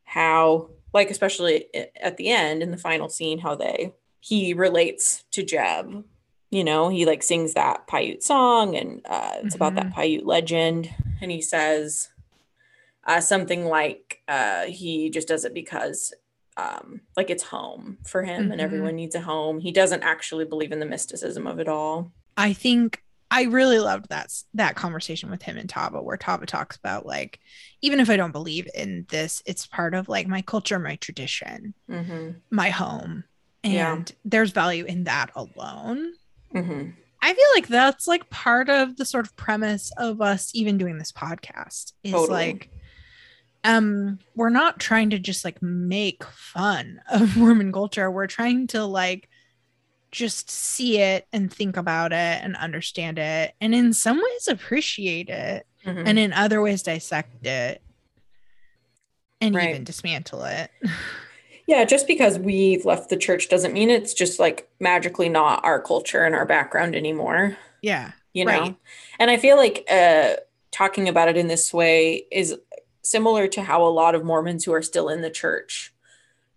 [0.03, 1.65] how like especially
[2.01, 6.03] at the end in the final scene how they he relates to Jeb
[6.51, 9.55] you know, he like sings that Paiute song and uh, it's mm-hmm.
[9.55, 9.99] about that mm-hmm.
[9.99, 10.93] Paiute legend.
[11.21, 12.09] And he says
[13.07, 16.13] uh, something like uh, he just does it because
[16.57, 18.51] um, like it's home for him mm-hmm.
[18.51, 19.59] and everyone needs a home.
[19.59, 22.11] He doesn't actually believe in the mysticism of it all.
[22.35, 23.01] I think
[23.33, 27.39] I really loved that that conversation with him and Taba, where Taba talks about like,
[27.81, 31.73] even if I don't believe in this, it's part of like my culture, my tradition,
[31.89, 32.31] mm-hmm.
[32.49, 33.23] my home,
[33.63, 34.15] and yeah.
[34.25, 36.11] there's value in that alone.
[36.53, 36.89] Mm-hmm.
[37.21, 40.97] I feel like that's like part of the sort of premise of us even doing
[40.97, 42.27] this podcast is totally.
[42.27, 42.69] like
[43.63, 48.11] um we're not trying to just like make fun of Mormon culture.
[48.11, 49.29] We're trying to like
[50.11, 55.29] just see it and think about it and understand it and in some ways appreciate
[55.29, 56.03] it mm-hmm.
[56.05, 57.81] and in other ways dissect it
[59.39, 59.69] and right.
[59.69, 60.71] even dismantle it.
[61.67, 65.81] Yeah, just because we've left the church doesn't mean it's just like magically not our
[65.81, 67.55] culture and our background anymore.
[67.81, 68.11] Yeah.
[68.33, 68.59] You know?
[68.59, 68.75] Right.
[69.19, 70.33] And I feel like uh
[70.71, 72.57] talking about it in this way is
[73.03, 75.93] similar to how a lot of Mormons who are still in the church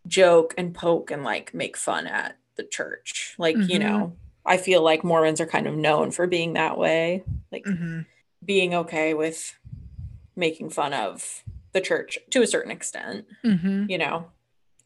[0.08, 3.34] joke and poke and like make fun at the church.
[3.38, 3.70] Like, mm-hmm.
[3.70, 7.64] you know, I feel like Mormons are kind of known for being that way, like
[7.64, 8.00] mm-hmm.
[8.44, 9.58] being okay with
[10.36, 13.86] making fun of the church to a certain extent, mm-hmm.
[13.88, 14.26] you know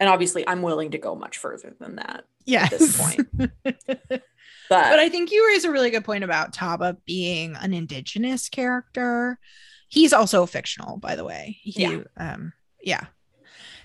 [0.01, 2.73] and obviously i'm willing to go much further than that yes.
[2.73, 3.29] at this point
[3.65, 4.23] but
[4.69, 9.39] but i think you raise a really good point about taba being an indigenous character
[9.89, 12.01] he's also fictional by the way he, yeah.
[12.17, 12.53] um
[12.83, 13.07] yeah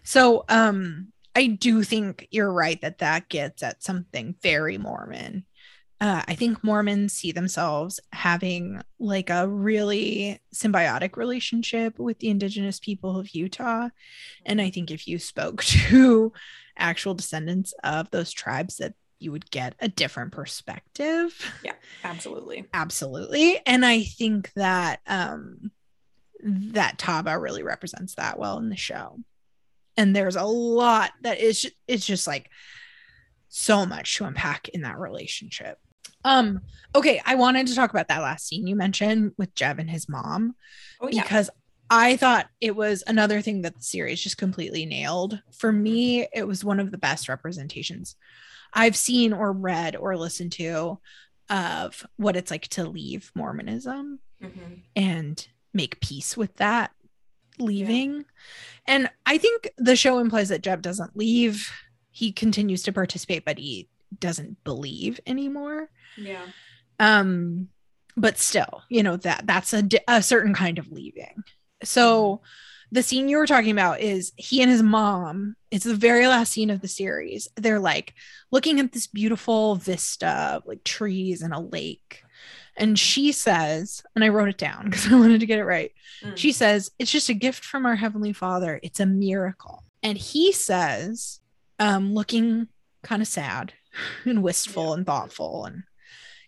[0.04, 5.46] so um i do think you're right that that gets at something very mormon
[6.04, 12.78] uh, I think Mormons see themselves having like a really symbiotic relationship with the indigenous
[12.78, 13.88] people of Utah.
[14.46, 16.34] And I think if you spoke to
[16.78, 21.34] actual descendants of those tribes, that you would get a different perspective.
[21.64, 22.66] Yeah, absolutely.
[22.74, 23.62] Absolutely.
[23.66, 25.72] And I think that um
[26.42, 29.20] that Taba really represents that well in the show.
[29.98, 32.50] And there's a lot that is it's just like
[33.50, 35.78] so much to unpack in that relationship.
[36.26, 36.62] Um,
[36.96, 40.08] okay, I wanted to talk about that last scene you mentioned with Jeb and his
[40.10, 40.56] mom
[41.02, 41.22] Oh yeah.
[41.22, 41.50] because
[41.90, 45.40] I thought it was another thing that the series just completely nailed.
[45.52, 48.16] For me, it was one of the best representations
[48.74, 51.00] I've seen or read or listened to
[51.50, 54.82] of what it's like to leave Mormonism Mhm.
[54.96, 56.92] and make peace with that
[57.60, 58.26] leaving.
[58.86, 61.72] And I think the show implies that Jeb doesn't leave.
[62.12, 63.90] He continues to participate, but he
[64.20, 65.90] doesn't believe anymore.
[66.18, 66.46] Yeah.
[67.00, 67.70] Um,
[68.16, 71.44] but still, you know, that that's a, a certain kind of leaving.
[71.84, 72.42] So
[72.92, 75.56] the scene you were talking about is he and his mom.
[75.72, 77.48] It's the very last scene of the series.
[77.56, 78.14] They're like
[78.52, 82.24] looking at this beautiful vista of like trees and a lake.
[82.76, 85.92] And she says, and I wrote it down because I wanted to get it right.
[86.24, 86.38] Mm.
[86.38, 88.80] She says, It's just a gift from our Heavenly Father.
[88.84, 89.84] It's a miracle.
[90.02, 91.40] And he says,
[91.80, 92.68] um, looking
[93.04, 93.74] kind of sad
[94.26, 94.94] and wistful Yeah.
[94.94, 95.66] and thoughtful.
[95.66, 95.84] And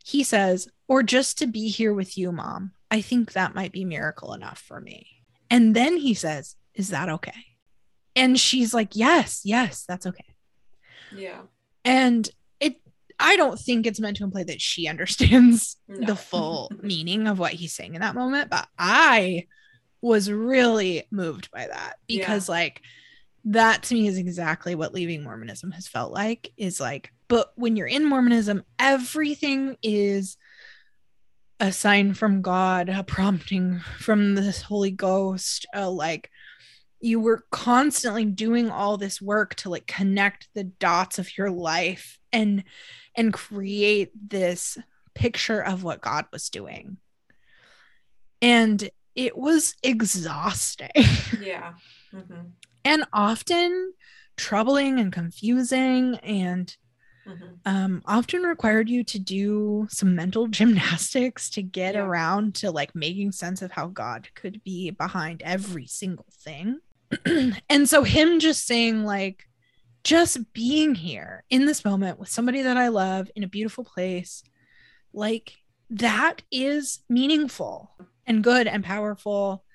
[0.04, 2.72] he says, Or just to be here with you, mom.
[2.92, 5.08] I think that might be miracle enough for me.
[5.50, 7.46] And then he says, Is that okay?
[8.16, 10.36] And she's like, Yes, yes, that's okay.
[11.16, 11.42] yeah.
[11.84, 12.28] And
[13.20, 16.06] I don't think it's meant to imply that she understands No.
[16.08, 19.48] the full meaning of what he's saying in that moment, but I
[20.02, 22.20] was really moved by that Yeah.
[22.20, 22.82] because, like,
[23.46, 27.76] that to me is exactly what leaving Mormonism has felt like is like, but when
[27.76, 30.38] you're in Mormonism, everything is
[31.60, 36.30] a sign from God, a prompting from the Holy Ghost, uh, like,
[37.02, 42.18] you were constantly doing all this work to like connect the dots of your life
[42.34, 42.64] and
[43.16, 44.78] and create this
[45.14, 46.98] picture of what God was doing.
[48.42, 50.90] And it was exhausting
[51.40, 51.74] Yeah.
[52.14, 52.52] Mhm.
[52.84, 53.94] and often
[54.38, 56.76] troubling and confusing and
[57.26, 57.58] Mhm.
[57.66, 62.02] um, often required you to do some mental gymnastics to get Yeah.
[62.02, 66.80] around to like making sense of how God could be behind every single thing.
[67.70, 69.48] and so, him just saying, like,
[70.06, 74.44] just being here in this moment with somebody that I love in a beautiful place,
[75.12, 75.54] like,
[75.90, 77.92] that is meaningful
[78.26, 79.66] and good and powerful.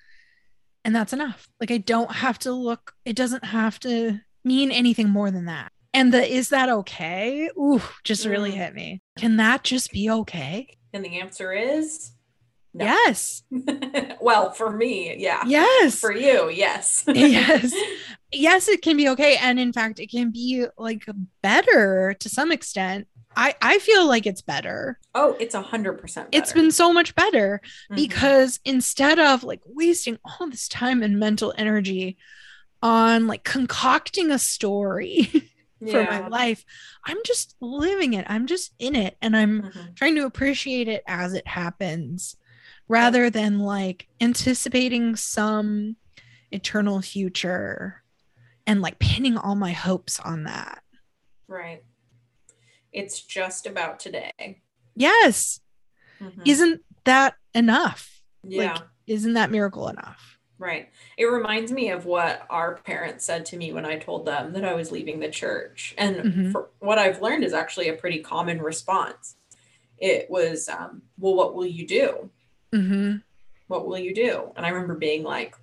[0.83, 1.47] And that's enough.
[1.59, 5.71] Like, I don't have to look, it doesn't have to mean anything more than that.
[5.93, 7.49] And the is that okay?
[7.57, 8.55] Ooh, just really Mm.
[8.55, 9.01] hit me.
[9.17, 10.77] Can that just be okay?
[10.93, 12.13] And the answer is
[12.73, 12.85] no.
[12.85, 13.43] Yes.
[14.21, 15.43] well, for me, yeah.
[15.45, 15.99] Yes.
[15.99, 17.03] For you, yes.
[17.13, 17.73] Yes.
[18.31, 19.35] yes, it can be okay.
[19.37, 21.05] And in fact, it can be like
[21.41, 23.07] better to some extent.
[23.35, 24.99] I, I feel like it's better.
[25.15, 26.29] Oh, it's a hundred percent.
[26.33, 27.95] It's been so much better Mhm.
[27.95, 32.17] because instead of like wasting all this time and mental energy
[32.83, 35.29] on like concocting a story
[35.91, 36.65] for my life,
[37.05, 38.25] I'm just living it.
[38.27, 39.95] I'm just in it and I'm Mhm.
[39.95, 42.35] trying to appreciate it as it happens
[42.91, 45.95] rather than like anticipating some
[46.51, 48.03] eternal future
[48.67, 50.83] and like pinning all my hopes on that.
[51.47, 51.83] Right.
[52.91, 54.61] It's just about today.
[54.93, 55.61] Yes.
[56.21, 56.45] Mhm.
[56.45, 58.21] Isn't that enough?
[58.43, 58.73] yeah.
[58.73, 60.37] Like, isn't that miracle enough?
[60.57, 60.89] Right.
[61.17, 64.65] It reminds me of what our parents said to me when I told them that
[64.65, 65.95] I was leaving the church.
[65.97, 66.51] And Mhm.
[66.51, 69.37] for, what I've learned is actually a pretty common response.
[69.97, 72.29] It was, um, well, what will you do?
[72.73, 73.17] Mm-hmm.
[73.67, 74.51] What will you do?
[74.55, 75.55] And I remember being like,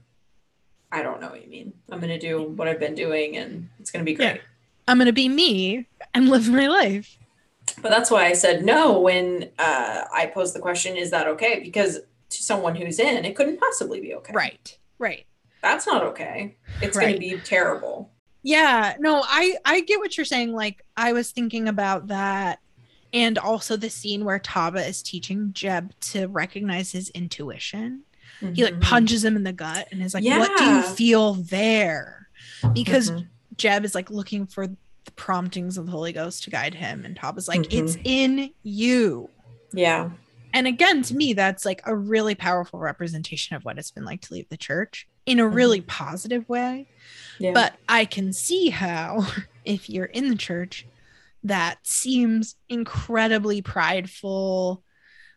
[0.91, 1.73] I don't know what you mean.
[1.91, 4.33] I'm going to do what I've been doing and it's going to be Yeah.
[4.33, 4.43] great.
[4.87, 7.19] I'm going to be me and live my life.
[7.83, 11.61] But that's why I said no when uh, I posed the question, is that okay?
[11.61, 11.97] Because
[12.31, 14.33] to someone who's in, it couldn't possibly be okay.
[14.33, 14.79] Right.
[14.99, 15.27] Right.
[15.63, 16.57] That's not okay.
[16.81, 18.11] It's going to be terrible.
[18.43, 20.53] Yeah, no, I I get what you're saying.
[20.55, 22.61] Like I was thinking about that
[23.13, 28.03] and also the scene where Taba is teaching Jeb to recognize his intuition.
[28.55, 28.81] He like Mhm.
[28.83, 32.29] punches him in the gut and is like, "What do you feel there?"
[32.75, 33.27] Because Mhm.
[33.57, 34.77] Jeb is like looking for the
[35.17, 38.01] promptings of the Holy Ghost to guide him and Taba's like, "It's Mhm.
[38.05, 39.31] in you."
[39.73, 40.11] yeah.
[40.55, 44.23] And again, to me, that's like a really powerful representation of what it's been like
[44.23, 46.87] to leave the church in a really positive way.
[47.39, 47.53] Yeah.
[47.53, 49.27] But I can see how,
[49.67, 50.87] if you're in the church,
[51.49, 54.83] that seems incredibly prideful,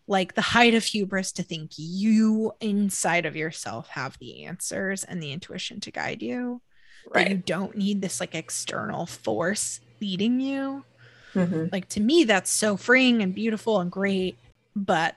[0.08, 5.22] like the height of hubris to think you inside of yourself have the answers and
[5.22, 6.62] the intuition to guide you.
[7.14, 10.86] That you don't need this like external force leading you.
[11.34, 11.72] Mhm.
[11.72, 14.38] Like to me, that's so freeing and beautiful and great.
[14.76, 15.16] But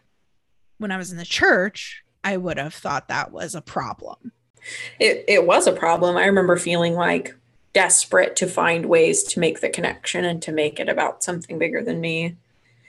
[0.78, 4.32] when I was in the church, I would have thought that was a problem.
[4.98, 6.16] It it was a problem.
[6.16, 7.34] I remember feeling like
[7.74, 11.82] desperate to find ways to make the connection and to make it about something bigger
[11.82, 12.36] than me,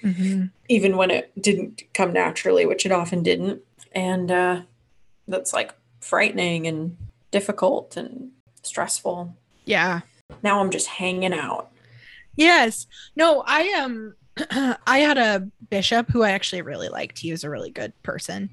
[0.03, 0.51] Mhm.
[0.69, 3.61] even when it didn't come naturally, which it often didn't.
[3.91, 4.61] And uh,
[5.27, 6.95] that's like frightening and
[7.31, 8.31] difficult and
[8.63, 9.35] stressful.
[9.65, 10.01] Yeah.
[10.43, 11.71] Now I'm just hanging out.
[12.35, 12.85] Yes.
[13.15, 14.15] No, I am.
[14.85, 17.19] I had a bishop who I actually really liked.
[17.19, 18.49] He was a really good person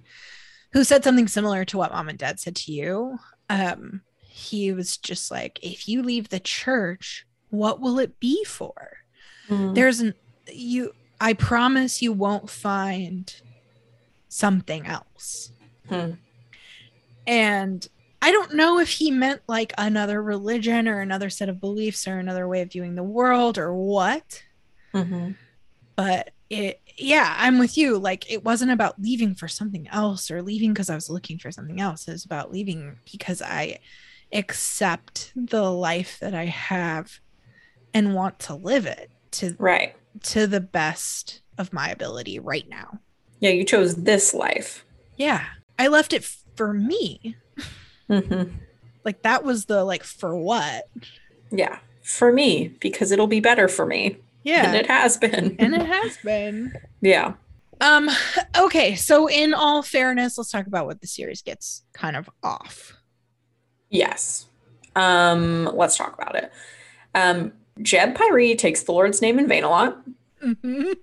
[0.72, 3.18] who said something similar to what mom and dad said to you.
[3.50, 4.00] Um,
[4.32, 8.98] he was just like, if you leave the church, what will it be for?
[9.48, 9.74] Mm.
[9.74, 10.14] There's an
[10.52, 13.32] you I promise you won't find
[14.28, 15.52] something else.
[15.88, 16.12] Hmm.
[17.26, 17.86] And
[18.20, 22.18] I don't know if he meant like another religion or another set of beliefs or
[22.18, 24.42] another way of viewing the world or what
[24.94, 25.36] Mhm.
[25.96, 30.42] but it yeah i'm with you like it wasn't about leaving for something else or
[30.42, 33.78] leaving because i was looking for something else it was about leaving because i
[34.32, 37.20] accept the life that i have
[37.94, 39.94] and want to live it to Right.
[40.22, 43.00] to the best of my ability right now
[43.40, 44.84] Yeah, you chose this life.
[45.16, 45.44] yeah
[45.78, 46.24] i left it
[46.56, 47.36] for me
[48.08, 48.42] hmm
[49.04, 50.84] like that was the like for what
[51.50, 54.16] Yeah, for me, because it'll be better for me.
[54.44, 55.56] yeah And it has been.
[55.58, 57.34] and it has been yeah.
[57.80, 58.08] Um,
[58.56, 62.92] okay, so in all fairness, let's talk about what the series gets kind of off.
[63.92, 64.46] Yes.
[64.96, 66.50] Um, let's talk about it.
[67.14, 70.02] Um, Jeb Pyre takes the Lord's name in vain a lot.
[70.42, 70.94] Mhm.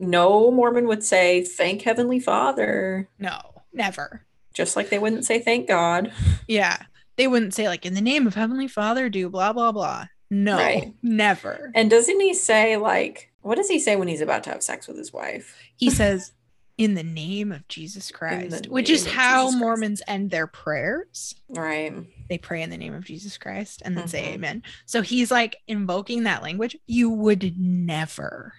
[0.00, 3.38] No Mormon would say, thank Heavenly Father, No,
[3.72, 4.24] never.
[4.52, 6.12] just like they wouldn't say thank God.
[6.48, 6.82] Yeah.
[7.16, 10.06] They wouldn't say, like, in the name of Heavenly Father, do blah, blah, blah.
[10.30, 10.94] No, Right.
[11.02, 11.70] never.
[11.74, 14.86] And doesn't he say, like, what does he say when he's about to have sex
[14.88, 15.56] with his wife?
[15.76, 16.32] He says,
[16.78, 19.50] in the name of Jesus Christ, which is how.
[19.50, 21.34] Mormons end their prayers.
[21.48, 21.92] Right.
[22.30, 24.32] They pray in the name of Jesus Christ and then say Mhm.
[24.34, 24.62] amen.
[24.86, 26.76] So he's like invoking that language.
[26.86, 28.54] You would never,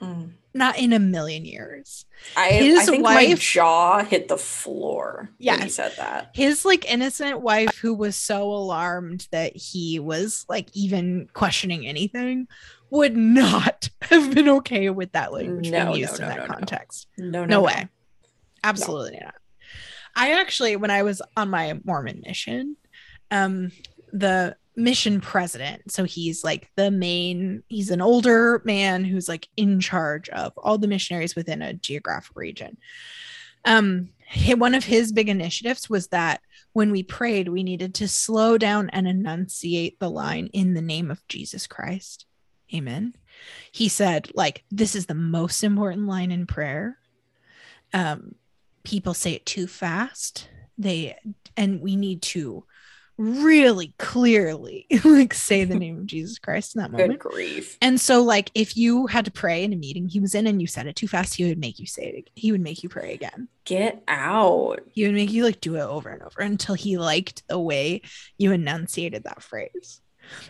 [0.00, 0.32] Mm.
[0.54, 2.04] not in a million years.
[2.36, 6.30] I, His I think my jaw hit the floor when he said that.
[6.34, 12.48] his like innocent wife who was so alarmed that he was like even questioning anything
[12.90, 16.40] would not have been okay with that language No, being used no, in no, that
[16.40, 16.54] no, no.
[16.54, 17.06] context.
[17.18, 17.60] No, no.
[17.62, 17.88] way.
[18.62, 19.34] Absolutely not.
[20.16, 22.76] I actually, when I was on my Mormon mission,
[23.30, 23.72] um,
[24.12, 29.80] the mission president, so he's like the main, he's an older man who's like in
[29.80, 32.76] charge of all the missionaries within a geographic region.
[33.64, 34.10] Um,
[34.56, 36.40] one of his big initiatives was that
[36.72, 41.10] when we prayed, we needed to slow down and enunciate the line in the name
[41.10, 42.26] of Jesus Christ.
[42.74, 43.14] Amen.
[43.70, 46.98] He said, like, this is the most important line in prayer.
[47.92, 48.34] Um,
[48.82, 50.48] people say it too fast.
[50.76, 51.16] They
[51.56, 52.64] and we need to
[53.16, 57.20] really clearly like say the name of Jesus Christ in that moment.
[57.20, 57.78] Good grief.
[57.80, 60.60] And so, like, if you had to pray in a meeting he was in and
[60.60, 62.30] you said it too fast, he would make you say it.
[62.34, 63.48] He would make you pray again.
[63.64, 64.80] Get out.
[64.92, 68.02] He would make you like do it over and over until he liked the way
[68.38, 70.00] you enunciated that phrase.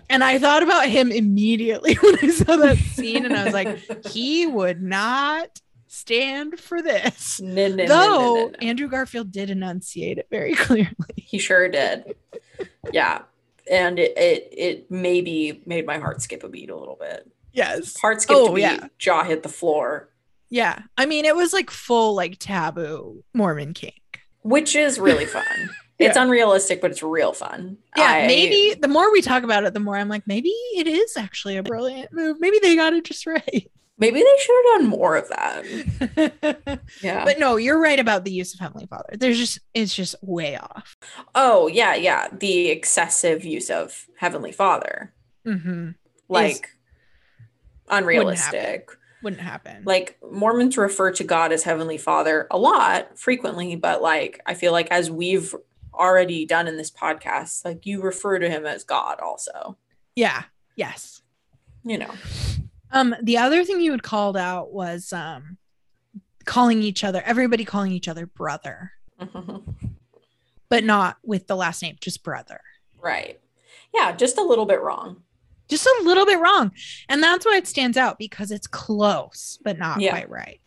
[0.09, 4.07] And I thought about him immediately when I saw that scene, and I was like,
[4.07, 5.61] he would not
[5.95, 7.41] stand for this.
[7.43, 8.53] No, no, Though no.
[8.61, 10.95] Andrew Garfield did enunciate it very clearly.
[11.17, 12.15] He sure did.
[12.93, 13.23] Yeah.
[13.71, 17.31] And it, it it maybe made my heart skip a beat a little bit.
[17.53, 17.97] Yes.
[17.99, 18.89] Heart skipped Oh, a beat, yeah.
[18.99, 20.11] jaw hit the floor,
[20.51, 20.81] Yeah.
[20.99, 24.21] I mean, it was like full like taboo Mormon kink.
[24.43, 25.45] which is really fun.
[25.97, 27.79] It's unrealistic, but it's real fun.
[27.97, 30.89] Yeah, I- maybe the more we talk about it, the more I'm like, maybe it
[30.89, 32.39] is actually a brilliant move.
[32.41, 33.71] Maybe they got it just right.
[33.99, 36.81] Maybe they should have done more of that.
[37.03, 37.25] Yeah.
[37.25, 39.15] But no, you're right about the use of Heavenly Father.
[39.19, 40.97] There's just it's just way off.
[41.35, 42.29] oh, yeah, yeah.
[42.33, 45.13] The excessive use of Heavenly Father.
[45.47, 45.91] Mm-hmm.
[46.29, 46.69] Like
[47.89, 48.89] unrealistic.
[49.23, 49.83] Wouldn't happen.
[49.85, 54.73] Like Mormons refer to God as Heavenly Father a lot, frequently, but like I feel
[54.73, 55.55] like as we've
[55.95, 59.77] already done in this podcast, like you refer to him as God also.
[60.15, 60.45] yeah.
[60.77, 61.23] Yes.
[61.85, 62.11] You know.
[62.95, 65.59] Um, the other thing you had called out was um
[66.47, 68.93] calling each other, everybody calling each other brother,
[70.69, 72.61] but not with the last name, just brother.
[73.01, 73.39] right.
[73.95, 75.23] Yeah, just a little bit wrong.
[75.69, 76.73] Just a little bit wrong.
[77.09, 80.11] And that's why it stands out because it's close, but not Yeah.
[80.11, 80.61] quite right.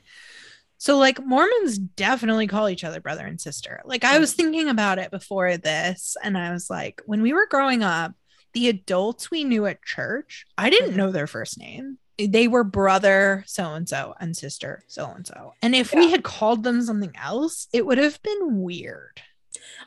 [0.77, 3.81] So, like, Mormons definitely call each other brother and sister.
[3.83, 7.47] Like, I was thinking about it before this, and I was like, when we were
[7.47, 8.13] growing up,
[8.53, 10.97] the adults we knew at church, I didn't Mhm.
[10.97, 11.97] know their first name.
[12.19, 15.53] They were brother so and so and sister so and so.
[15.61, 19.21] And if we had called them something else, it would have been weird.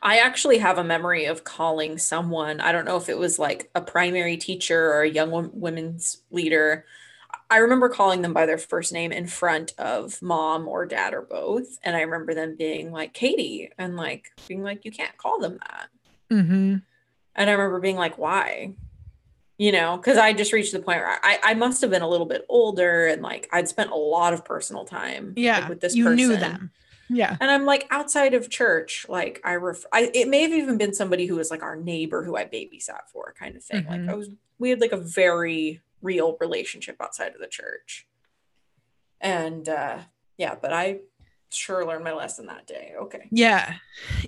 [0.02, 3.70] I actually have a memory of calling someone, I don't know if it was like
[3.74, 6.84] a primary teacher or a young women's leader.
[7.50, 11.22] I remember calling them by their first name in front of mom or dad or
[11.22, 11.78] both.
[11.82, 15.58] And I remember them being like, Katie, and like being like, you can't call them
[15.58, 15.88] that.
[16.30, 16.76] Mm-hmm.
[17.34, 18.74] And I remember being like, why?
[19.60, 22.08] You know, because I just reached the point where I, I must have been a
[22.08, 25.58] little bit older and like I'd spent a lot of personal time Yeah.
[25.60, 26.16] like, with this you person.
[26.16, 26.70] knew them.
[27.10, 27.36] Yeah.
[27.38, 30.94] And I'm like outside of church, like I ref I it may have even been
[30.94, 33.84] somebody who was like our neighbor who I babysat for kind of thing.
[33.84, 33.90] Mhm.
[33.90, 38.06] Like I was we had like a very real relationship outside of the church.
[39.20, 39.98] And uh
[40.38, 41.00] yeah, but I
[41.50, 42.94] sure learned my lesson that day.
[43.02, 43.32] Okay.
[43.32, 43.74] Yeah.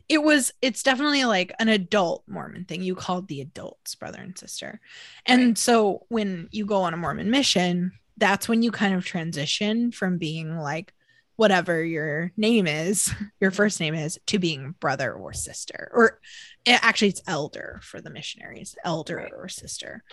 [0.09, 2.83] It was it's definitely like an adult Mormon thing.
[2.83, 4.81] You called the adults brother and sister.
[5.27, 5.59] And Right.
[5.59, 10.19] so when you go on a Mormon mission, that's when you kind of transition from
[10.19, 10.93] being like
[11.37, 15.91] whatever your name is, your first name is, to being brother or sister.
[15.93, 16.21] Or
[16.67, 19.33] eh, actually it's elder for the missionaries, elder Right.
[19.33, 20.05] or sister.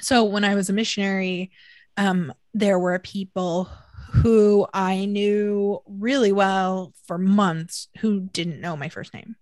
[0.00, 1.50] So when I was a missionary,
[1.96, 3.68] um, there were people
[4.10, 9.36] who I knew really well for months who didn't know my first name.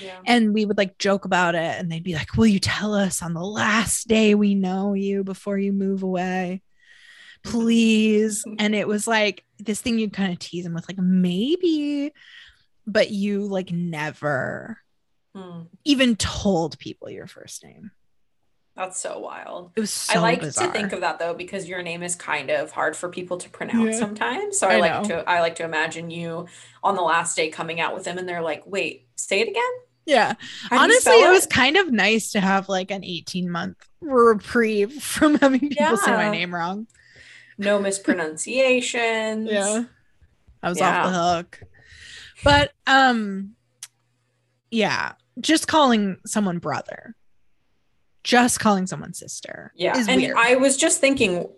[0.00, 0.20] Yeah.
[0.26, 3.22] And we would like joke about it and they'd be like, Will you tell us
[3.22, 6.62] on the last day we know you before you move away?
[7.42, 8.44] Please.
[8.58, 12.12] And it was like this thing you'd kind of tease them with, like, maybe,
[12.86, 14.78] but you like never
[15.34, 15.62] Hmm.
[15.86, 17.90] even told people your first name.
[18.74, 19.72] That's so wild.
[19.76, 20.66] It was so I like bizarre.
[20.66, 23.50] to think of that though because your name is kind of hard for people to
[23.50, 23.98] pronounce Yeah.
[23.98, 24.58] sometimes.
[24.58, 25.08] So I, I like know.
[25.22, 26.46] to I like to imagine you
[26.82, 29.62] on the last day coming out with them and they're like, "Wait, say it again?"
[30.06, 30.34] yeah.
[30.70, 34.92] How Honestly, spell it was kind of nice to have like an 18 month reprieve
[35.02, 36.86] from having people say my name wrong.
[37.58, 39.48] no mispronunciations.
[39.50, 39.84] Yeah.
[40.62, 41.04] I was Yeah.
[41.04, 41.60] off the hook.
[42.42, 43.54] But um
[44.70, 47.14] yeah, just calling someone brother.
[48.24, 49.72] Just calling someone sister.
[49.74, 49.96] Yeah.
[50.08, 50.36] And weird.
[50.36, 51.48] I was just thinking,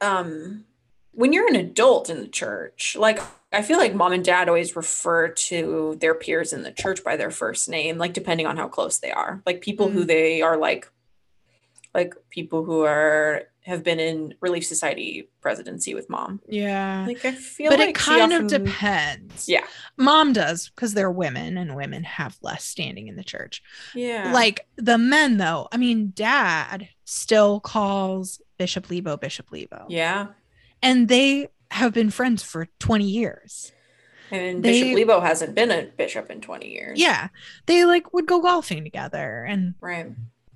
[0.00, 0.64] um,
[1.12, 3.20] when you're an adult in the church, like
[3.52, 7.16] I feel like mom and dad always refer to their peers in the church by
[7.16, 9.42] their first name, like depending on how close they are.
[9.46, 10.06] Like people who Mm.
[10.06, 10.88] they are like
[11.94, 16.40] like people who are have been in Relief Society presidency with mom.
[16.48, 17.04] yeah.
[17.06, 19.48] Like I feel But like it kind often- of depends.
[19.48, 19.64] Yeah.
[19.96, 23.62] Mom does because they're women and women have less standing in the church.
[23.94, 24.32] Yeah.
[24.32, 29.86] Like the men, though, I mean, dad still calls Bishop Lebo Bishop Lebo.
[29.88, 30.28] yeah.
[30.82, 33.72] And they have been friends for 20 years.
[34.30, 36.98] And They- Bishop Lebo hasn't been a bishop in 20 years.
[37.00, 37.28] Yeah.
[37.66, 40.06] They like would go golfing together and Right.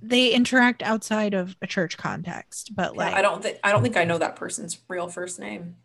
[0.03, 2.75] They interact outside of a church context.
[2.75, 5.39] But Yeah, like, I don't think I don't think I know that person's real first
[5.39, 5.77] name.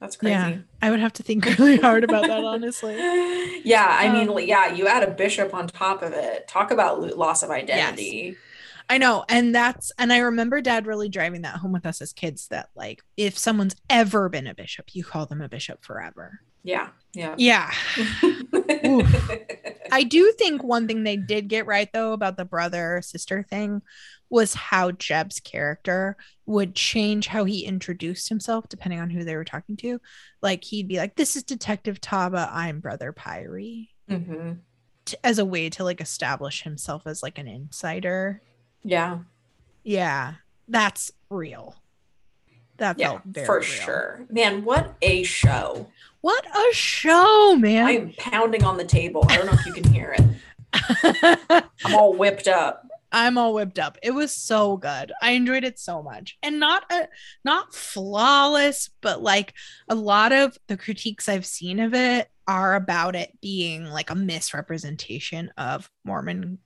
[0.00, 0.32] That's crazy.
[0.32, 2.96] Yeah, I would have to think really hard about that, honestly.
[3.64, 6.48] yeah, I mean, Um, like, yeah, you add a bishop on top of it.
[6.48, 8.36] Talk about loss of identity.
[8.88, 9.24] I know.
[9.28, 12.70] And that's, and I remember dad really driving that home with us as kids that
[12.74, 16.40] like, if someone's ever been a bishop, you call them a bishop forever.
[16.64, 17.34] Yeah, yeah.
[17.38, 17.72] Yeah.
[19.92, 23.82] I do think one thing they did get right though about the brother sister thing
[24.28, 29.44] was how Jeb's character would change how he introduced himself depending on who they were
[29.44, 30.00] talking to.
[30.40, 32.48] Like he'd be like, "This is Detective Taba.
[32.52, 34.58] I'm Brother Pyre," Mhm.
[35.04, 38.40] t- as a way to like establish himself as like an insider.
[38.84, 39.20] Yeah,
[39.82, 40.34] Yeah,
[40.68, 41.74] that's real.
[42.76, 43.62] That yeah, felt very for real.
[43.68, 44.26] sure.
[44.30, 45.90] Man, what a show!
[46.20, 47.86] What a show, man.
[47.86, 49.24] I am pounding on the table.
[49.28, 51.64] I don't know if you can hear it.
[51.84, 52.86] I'm all whipped up.
[53.12, 53.98] I'm all whipped up.
[54.02, 55.12] It was so good.
[55.20, 56.38] I enjoyed it so much.
[56.42, 57.08] And not a
[57.44, 59.54] not flawless, but like
[59.88, 64.14] a lot of the critiques I've seen of it are about it being like a
[64.14, 66.58] misrepresentation of Mormon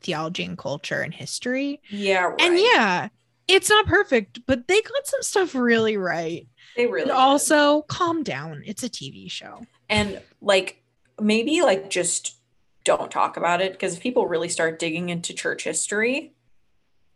[0.00, 1.80] theology and culture and history.
[1.88, 2.40] Yeah, right.
[2.40, 3.08] And yeah,
[3.48, 6.46] it's not perfect, but they got some stuff really right.
[6.76, 7.16] they really And did.
[7.16, 8.62] also, calm down.
[8.66, 9.66] It's a TV show.
[9.90, 10.82] and like
[11.20, 12.36] maybe like just
[12.84, 16.32] don't talk about it because if people really start digging into church history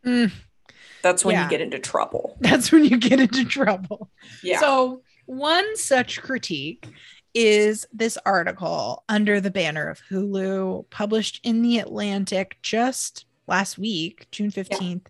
[0.05, 0.31] Mm,
[1.03, 1.45] that's when Yeah.
[1.45, 4.11] you get into trouble that's when you get into trouble.
[4.43, 6.87] yeah So, one such critique
[7.35, 14.27] is this article under the banner of Hulu, published in The Atlantic just last week,
[14.31, 15.07] June 15th,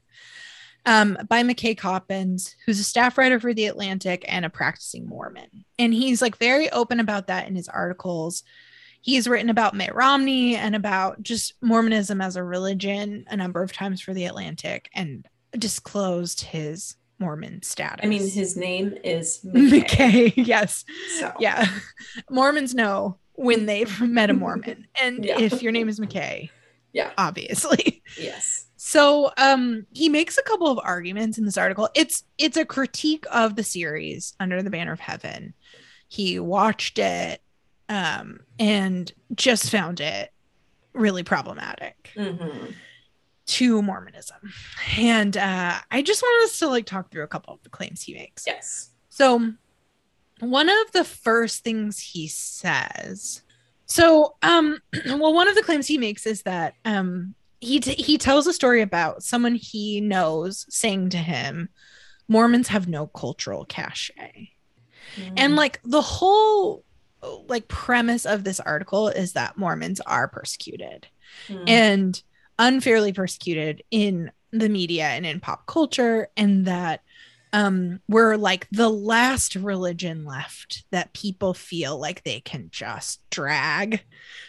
[0.86, 5.64] um, by McKay Coppins, who's a staff writer for The Atlantic and a practicing Mormon.
[5.78, 8.42] And he's like very open about that in his articles.
[9.02, 13.72] He's written about Mitt Romney and about just Mormonism as a religion a number of
[13.72, 15.26] times for The Atlantic and
[15.56, 18.00] disclosed his Mormon status.
[18.04, 20.84] i mean his name is McKay, McKay, yes.
[21.18, 21.66] so Yeah.
[22.30, 24.86] Mormons know when they've met a Mormon.
[25.02, 25.38] And Yeah.
[25.40, 26.50] if your name is McKay,
[26.92, 27.10] Yeah.
[27.18, 28.02] obviously.
[28.18, 28.55] Yes.
[28.86, 31.88] So um he makes a couple of arguments in this article.
[31.96, 35.54] It's it's a critique of the series Under the Banner of Heaven.
[36.06, 37.42] He watched it
[37.88, 40.30] um and just found it
[40.92, 42.66] really problematic hmm
[43.46, 44.52] to Mormonism.
[44.96, 48.02] And uh I just want us to like talk through a couple of the claims
[48.02, 48.46] he makes.
[48.46, 48.90] Yes.
[49.08, 49.52] So,
[50.38, 53.42] one of the first things he says.
[53.86, 58.18] So, um, well, one of the claims he makes is that um, he t- he
[58.18, 61.68] tells a story about someone he knows saying to him,
[62.28, 64.50] "Mormons have no cultural cachet,"
[65.36, 65.56] and Mm.
[65.56, 66.84] like the whole
[67.48, 71.08] like premise of this article is that Mormons are persecuted
[71.48, 71.64] Mhm.
[71.68, 72.22] and
[72.58, 77.02] unfairly persecuted in the media and in pop culture and that
[77.52, 84.04] um we're like the last religion left that people feel like they can just drag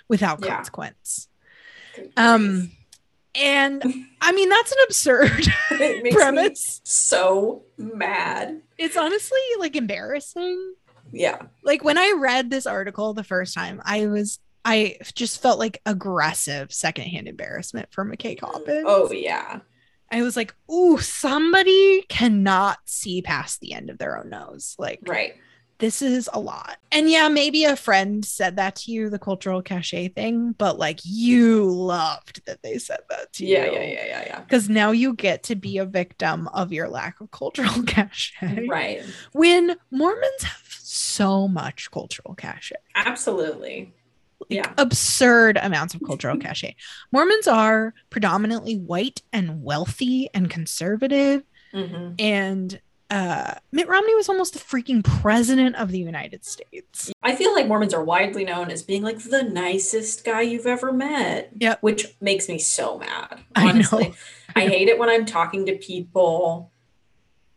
[0.07, 0.55] without Yeah.
[0.57, 1.27] consequence
[2.15, 2.71] um.
[3.37, 3.83] And
[4.21, 8.61] i mean that's an absurd it makes me premise so mad.
[8.77, 10.73] it's honestly like embarrassing
[11.11, 11.43] Yeah.
[11.63, 15.81] like when i read this article the first time i was i just felt like
[15.85, 18.39] aggressive secondhand embarrassment for mckay mm.
[18.39, 19.59] coppins Oh yeah.
[20.09, 24.73] I was like, ooh, somebody cannot see past the end of their own nose.
[24.79, 25.33] Like, Right.
[25.79, 26.77] This is a lot.
[26.91, 30.99] And yeah, maybe a friend said that to you, the cultural cachet thing, but like
[31.03, 33.71] you loved that they said that to Yeah, you.
[33.73, 34.23] yeah, yeah, yeah, yeah.
[34.27, 34.39] Yeah.
[34.41, 38.67] Because now you get to be a victim of your lack of cultural cachet.
[38.67, 39.03] Right.
[39.33, 43.93] When Mormons have so much cultural cachet Absolutely.
[44.49, 44.71] Yeah.
[44.77, 46.75] absurd amounts of cultural cachet.
[47.11, 51.43] Mormons are predominantly white and wealthy and conservative.
[51.73, 52.79] hmm And
[53.09, 57.11] uh, Mitt Romney was almost the freaking president of the United States.
[57.23, 60.91] I feel like Mormons are widely known as being like the nicest guy you've ever
[60.91, 61.51] met.
[61.57, 61.81] Yep.
[61.81, 63.39] Which makes me so mad.
[63.55, 63.69] I know.
[63.69, 64.13] Honestly.
[64.55, 64.71] I I, know.
[64.71, 66.71] hate it when I'm talking to people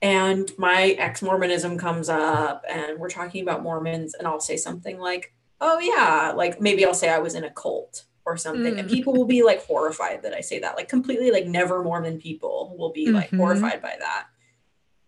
[0.03, 4.99] and my ex Mormonism comes up and we're talking about Mormons and I'll say something
[4.99, 8.79] like, oh, yeah, like maybe I'll say I was in a cult or something.
[8.79, 8.93] And Mm.
[8.93, 10.77] people will be like horrified that I say that.
[10.77, 13.39] Like completely like never Mormon people will be like Mhm.
[13.39, 14.27] horrified by that.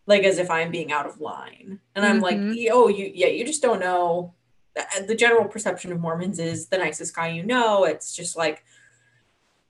[0.06, 1.80] Like as if I'm being out of line.
[1.94, 2.68] And I'm like, Mhm.
[2.72, 4.34] oh, you, yeah, you just don't know.
[4.74, 7.84] The- The general perception of Mormons is the nicest guy you know.
[7.84, 8.64] It's just like,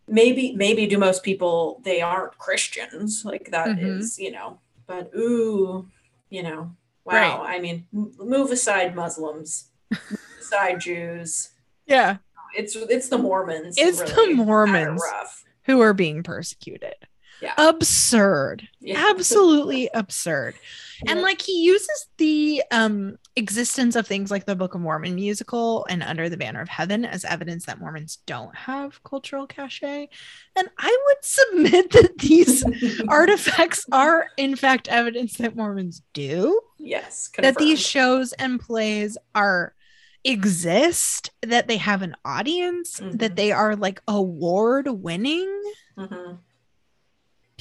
[0.08, 4.18] maybe maybe do most people they aren't christians like that is, Mhm.
[4.24, 5.88] you know but ooh
[6.28, 6.74] you know
[7.04, 7.56] wow Right.
[7.56, 11.50] i mean move aside muslims move aside jews
[11.86, 12.16] Yeah.
[12.56, 15.02] it's it's the mormons It's the really it Mormons.
[15.66, 16.96] Who are being persecuted.
[17.42, 17.54] Yeah.
[17.58, 18.68] Absurd.
[18.80, 20.54] yeah Absolutely absurd.
[21.08, 25.84] And like he uses the um existence of things like the Book of Mormon musical
[25.90, 30.08] and Under the Banner of Heaven as evidence that Mormons don't have cultural cachet.
[30.56, 32.62] And I would submit that these
[33.08, 36.60] artifacts are in fact evidence that Mormons do.
[36.78, 39.74] yes That these shows and plays are
[40.24, 43.36] exist, that they have an audience, that Mhm.
[43.36, 45.50] they are like award winning.
[45.98, 46.38] Mhm.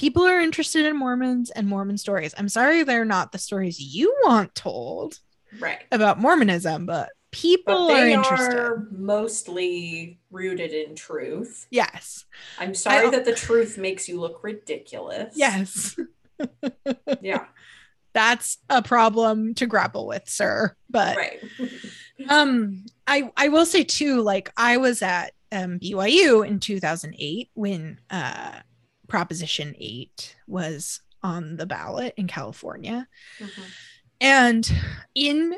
[0.02, 2.34] People are interested in Mormons and Mormon stories.
[2.36, 5.20] I'm sorry they're not the stories you want told
[5.60, 8.58] right about Mormonism, but people but are interested.
[8.58, 12.24] are mostly rooted in truth Yes.
[12.58, 15.96] i'm sorry I- that the truth makes you look ridiculous Yes.
[17.22, 17.44] yeah
[18.12, 20.74] That's a problem to grapple with, sir.
[20.90, 21.40] But right
[22.28, 28.00] um I I will say too like I was at um BYU in 2008 when
[28.10, 28.58] uh
[29.12, 33.06] Proposition 8 was on the ballot in California.
[33.38, 33.64] Mhm.
[34.22, 34.74] And
[35.14, 35.54] in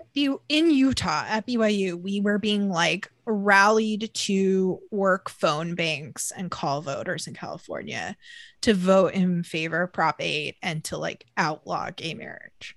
[0.48, 6.82] in Utah at BYU, we were being like rallied to work phone banks and call
[6.82, 8.16] voters in California
[8.62, 12.76] to vote in favor of Prop 8 and to like outlaw gay marriage.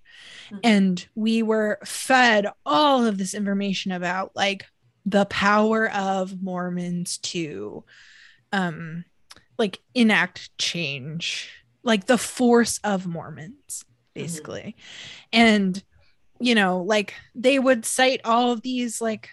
[0.52, 0.60] Mhm.
[0.64, 4.68] And we were fed all of this information about like
[5.08, 7.84] the power of Mormons to
[8.52, 9.06] um
[9.58, 11.50] like enact change,
[11.84, 13.84] like the force of Mormons
[14.14, 14.76] basically.
[15.32, 15.82] And
[16.40, 19.30] you know, like they would cite all of these like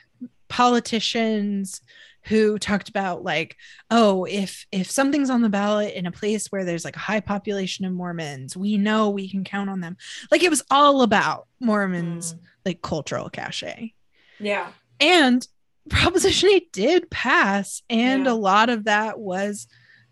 [0.48, 1.80] politicians
[2.24, 3.56] who talked about like
[3.90, 7.20] oh if if something's on the ballot in a place where there's like a high
[7.20, 9.94] population of mormons we know we can count on them
[10.30, 12.38] like it was all about mormons Mm.
[12.64, 13.92] like cultural cachet
[14.40, 14.68] yeah
[15.00, 15.46] and
[15.90, 18.32] proposition 8 did pass and Yeah.
[18.32, 19.66] a lot of that was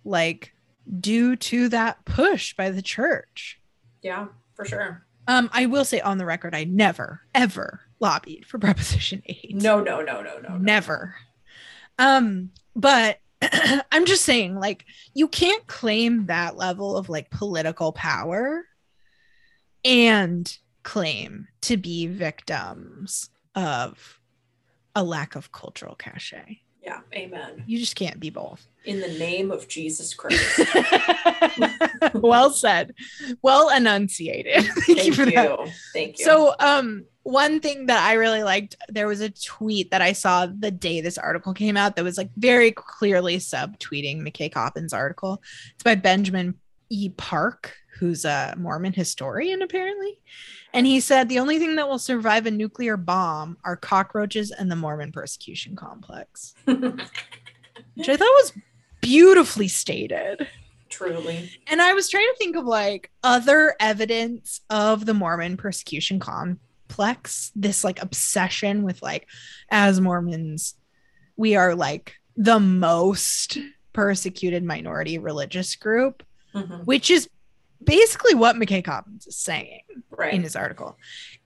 [0.05, 0.53] like
[1.01, 3.61] due to that push by the church
[4.03, 8.59] yeah for sure um i will say on the record i never ever lobbied for
[8.59, 9.55] Proposition 8.
[9.55, 10.49] No, no, no, no, no.
[10.51, 10.57] no.
[10.59, 11.15] Never.
[11.99, 13.19] Um, but
[13.93, 14.85] I'm just saying, like,
[15.15, 18.65] you can't claim that level of like political power
[19.85, 24.21] and claim to be victims of
[24.95, 26.61] a lack of cultural cachet.
[26.83, 27.63] Yeah, amen.
[27.67, 28.67] You just can't be both.
[28.85, 30.61] In the name of Jesus Christ.
[32.15, 32.95] well said.
[33.41, 34.65] Well enunciated.
[34.65, 35.31] Thank, Thank you for you.
[35.33, 35.59] that.
[35.93, 36.25] Thank you.
[36.25, 40.47] So, um, one thing that I really liked, there was a tweet that I saw
[40.47, 45.41] the day this article came out that was like very clearly subtweeting McKay Coppins' article.
[45.75, 46.55] It's by Benjamin
[46.93, 47.09] E.
[47.09, 50.19] Park, who's a Mormon historian, apparently.
[50.75, 54.71] And he said the only thing that will survive a nuclear bomb are cockroaches and
[54.71, 58.53] the Mormon persecution complex, which I thought was
[59.01, 60.47] beautifully stated.
[60.91, 61.51] Truly.
[61.67, 67.51] And I was trying to think of like other evidence of the Mormon persecution complex,
[67.57, 69.27] this like obsession with like,
[69.71, 70.75] as Mormons,
[71.37, 73.59] we are like the most
[73.95, 76.23] persecuted minority religious group,
[76.55, 76.85] Mhm.
[76.85, 77.29] which is
[77.83, 79.81] basically what McKay Coppins is saying
[80.11, 80.35] Right.
[80.35, 80.97] in his article.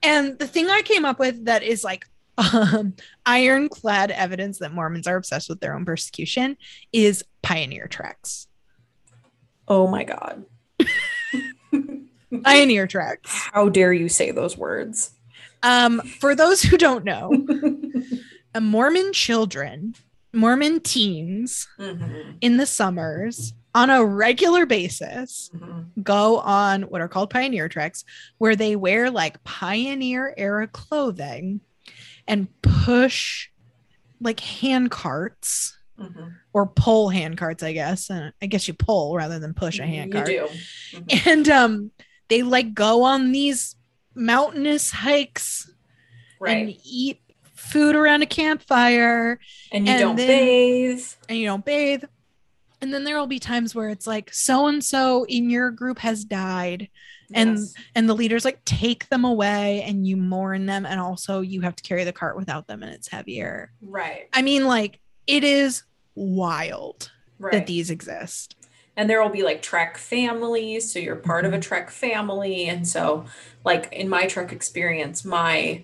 [0.03, 2.05] And the thing I came up with that is like
[2.53, 2.93] um,
[3.25, 6.55] ironclad evidence that Mormons are obsessed with their own persecution
[6.93, 8.47] is pioneer treks.
[9.67, 10.45] oh my God.
[12.43, 13.31] Pioneer treks.
[13.53, 15.11] How dare you say those words?
[15.63, 17.31] Um, for those who don't know,
[18.61, 19.95] Mormon children,
[20.37, 22.37] Mormon teens Mhm.
[22.41, 26.03] in the summers on a regular basis Mhm.
[26.03, 28.03] go on what are called pioneer treks,
[28.37, 31.61] where they wear like pioneer era clothing
[32.27, 33.49] and push
[34.21, 36.33] like hand carts Mhm.
[36.53, 38.09] or pull hand carts, I guess.
[38.09, 40.27] And I guess you pull rather than push a hand you cart.
[40.27, 40.47] do.
[40.93, 41.27] Mhm.
[41.27, 41.91] And um,
[42.29, 43.75] they like go on these
[44.15, 45.71] mountainous hikes
[46.39, 46.57] Right.
[46.57, 47.21] and eat
[47.71, 49.39] food around a campfire
[49.71, 51.03] And, you and don't then- bathe.
[51.29, 52.03] and you don't bathe.
[52.81, 55.97] And then there will be times where it's like so and so in your group
[55.99, 56.89] has died
[57.33, 57.73] and Yes.
[57.95, 61.75] and the leaders like take them away and you mourn them and also you have
[61.75, 63.71] to carry the cart without them and it's heavier.
[63.81, 64.29] right.
[64.31, 65.83] I mean like it is
[66.15, 67.51] wild Right.
[67.53, 68.55] that these exist.
[68.95, 71.61] and there will be like trek families so you're part of a Mhm.
[71.61, 73.25] trek family and so
[73.65, 75.83] like in my trek experience my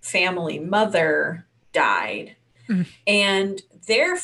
[0.00, 2.36] family mother died
[2.68, 2.86] Mm.
[3.06, 4.18] and their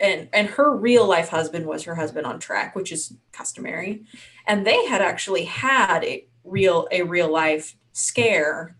[0.00, 4.02] and and her real life husband was her husband on track which is customary
[4.44, 8.76] and they had actually had a real a real life scare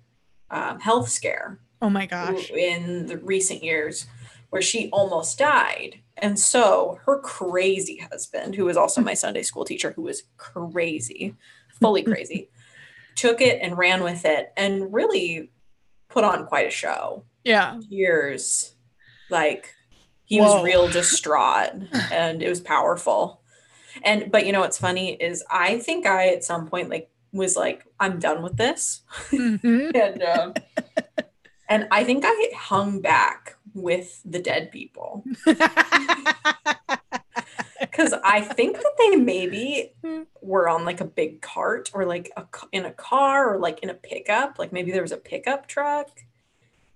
[0.50, 2.50] um, health scare Oh my gosh.
[2.50, 4.06] in the recent years
[4.50, 6.00] where she almost died.
[6.16, 11.34] And so her crazy husband, who was also my Sunday school teacher, who was crazy,
[11.80, 12.48] fully crazy,
[13.14, 15.50] took it and ran with it and really
[16.16, 17.24] put on quite a show.
[17.44, 17.78] Yeah.
[17.90, 18.74] Years
[19.28, 19.74] like
[20.24, 20.54] he Whoa.
[20.54, 21.72] was real distraught
[22.10, 23.42] and it was powerful.
[24.02, 27.54] And but you know what's funny is I think I at some point like was
[27.54, 29.94] like, I'm done with this Mhm.
[30.04, 30.54] and um,
[31.68, 35.22] and I think I hung back with the dead people
[37.96, 39.92] because I think that they maybe
[40.42, 43.90] were on like a big cart or like a, in a car or like in
[43.90, 44.58] a pickup.
[44.58, 46.08] Like maybe there was a pickup truck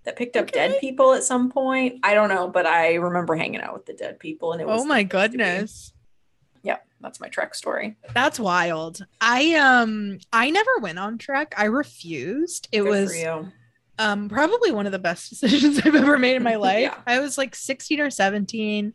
[0.05, 2.01] that picked up dead people at some point.
[2.03, 4.83] I don't know, but I remember hanging out with the dead people and it was
[4.83, 5.93] oh my supposed to be- goodness.
[6.63, 7.97] Yeah, that's my trek story.
[8.13, 9.07] That's wild.
[9.21, 11.55] I um I never went on Trek.
[11.57, 12.69] I refused.
[12.73, 13.25] It Good was
[13.99, 16.83] um probably one of the best decisions I've ever made in my life.
[16.83, 16.99] Yeah.
[17.07, 18.93] I was like 16 or 17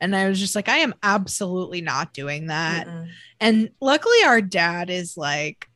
[0.00, 2.86] and I was just like I am absolutely not doing that.
[2.86, 3.08] Mm-mm.
[3.40, 5.66] And luckily our dad is like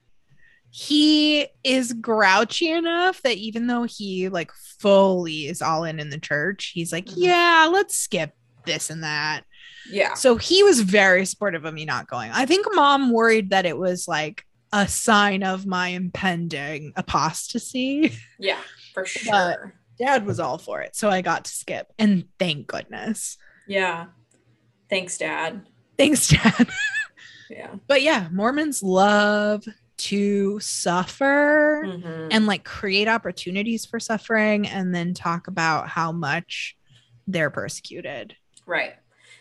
[0.71, 6.21] he is grouchy enough that even though he like fully is all in in the
[6.21, 7.14] church, he's like, Mhm.
[7.16, 8.33] "Yeah, let's skip
[8.66, 9.45] this and that."
[9.91, 10.14] Yeah.
[10.14, 12.31] So he was very supportive of me not going.
[12.33, 18.12] I think mom worried that it was like a sign of my impending apostasy.
[18.39, 18.61] Yeah,
[18.93, 19.75] for sure.
[19.99, 20.95] Dad was all for it.
[20.95, 21.87] So I got to skip.
[21.99, 23.39] And thank goodness.
[23.69, 24.07] Yeah.
[24.91, 25.66] Thanks, Dad.
[25.97, 26.69] Thanks, Dad.
[27.51, 27.77] Yeah.
[27.87, 29.64] but yeah, Mormons love
[29.97, 32.29] to suffer Mhm.
[32.31, 36.77] and like create opportunities for suffering and then talk about how much
[37.27, 38.37] they're persecuted.
[38.66, 38.97] Right.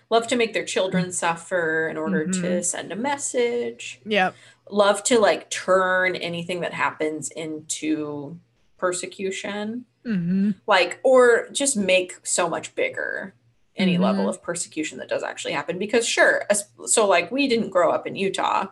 [0.10, 2.64] Love to make their children suffer in order to Mhm.
[2.66, 4.00] send a message.
[4.06, 4.36] Yep.
[4.72, 8.40] Love to like turn anything that happens into
[8.78, 9.84] persecution.
[10.06, 13.34] hmm Like, or just make so much bigger
[13.78, 14.02] any Mhm.
[14.02, 15.78] level of persecution that does actually happen.
[15.78, 16.46] Because, sure,
[16.86, 18.68] so like we didn't grow up in Utah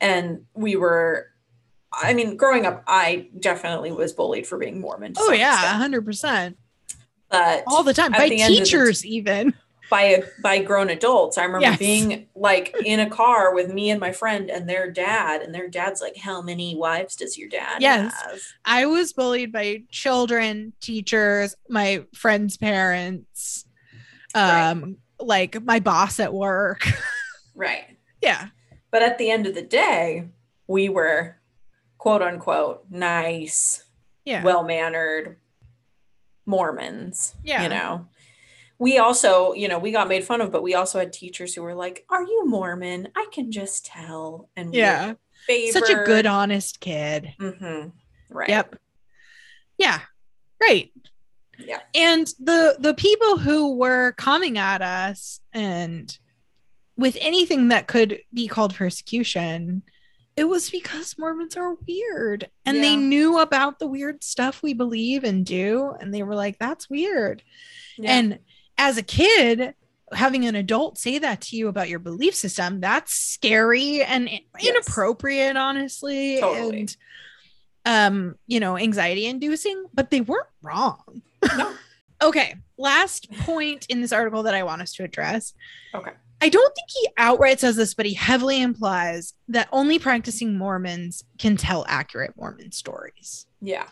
[0.00, 1.28] and we were,
[1.92, 5.14] I mean, growing up, I definitely was bullied for being Mormon.
[5.18, 5.76] Oh yeah, extent.
[5.76, 6.58] hundred percent,
[7.30, 9.54] But all the time by the end of the- teachers even.
[9.90, 11.36] by by grown adults.
[11.36, 11.78] I remember Yes.
[11.80, 15.66] being like in a car with me and my friend and their dad, and their
[15.66, 18.14] dad's like, "How many wives does your dad Yes.
[18.22, 23.64] have?" I was bullied by children, teachers, my friends' parents,
[24.34, 26.86] um, like my boss at work.
[27.52, 27.98] Right.
[28.22, 28.48] yeah,
[28.90, 30.28] But at the end of the day,
[30.66, 31.36] we were
[31.98, 33.84] quote unquote nice,
[34.24, 35.36] yeah, well mannered
[36.46, 37.34] Mormons.
[37.44, 37.62] Yeah.
[37.62, 38.06] You know.
[38.78, 41.62] We also, you know, we got made fun of, but we also had teachers who
[41.62, 43.08] were like, Are you Mormon?
[43.14, 44.48] I can just tell.
[44.56, 45.14] And yeah.
[45.70, 47.34] Such a good, honest kid.
[47.38, 47.88] Mm-hmm.
[48.30, 48.48] Right.
[48.48, 48.76] Yep.
[49.76, 50.00] Yeah.
[50.60, 50.90] Right.
[51.66, 51.80] Yeah.
[51.94, 56.16] And the the people who were coming at us and
[56.96, 59.82] with anything that could be called persecution,
[60.36, 65.24] it was because Mormons are weird and they knew about the weird stuff we believe
[65.24, 67.42] and do and they were like that's weird.
[67.96, 68.10] Yeah.
[68.12, 68.38] And
[68.78, 69.74] as a kid,
[70.12, 75.56] having an adult say that to you about your belief system, that's scary and inappropriate,
[75.56, 76.40] honestly.
[76.40, 76.80] Totally.
[76.80, 76.96] And
[77.86, 81.22] um, you know, anxiety inducing, but they weren't wrong.
[81.56, 81.74] No.
[82.22, 82.56] okay.
[82.78, 85.54] Last point in this article that I want us to address.
[85.94, 86.12] Okay.
[86.42, 91.22] I don't think he outright says this, but he heavily implies that only practicing Mormons
[91.38, 93.46] can tell accurate Mormon stories.
[93.60, 93.86] yeah.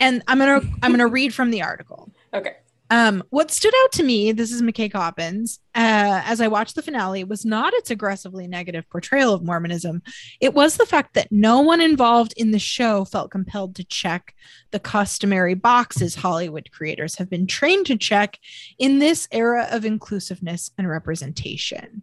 [0.00, 2.10] And I'm gonna I'm gonna read from the article.
[2.34, 2.56] Okay.
[2.92, 6.82] Um, what stood out to me, this is McKay Coppins, uh, as I watched the
[6.82, 10.02] finale, was not its aggressively negative portrayal of Mormonism.
[10.42, 14.34] It was the fact that no one involved in the show felt compelled to check
[14.72, 18.38] the customary boxes Hollywood creators have been trained to check
[18.78, 22.02] in this era of inclusiveness and representation.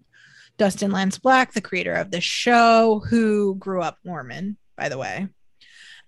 [0.58, 5.28] Dustin Lance Black, the creator of the show, who grew up Mormon, by the way.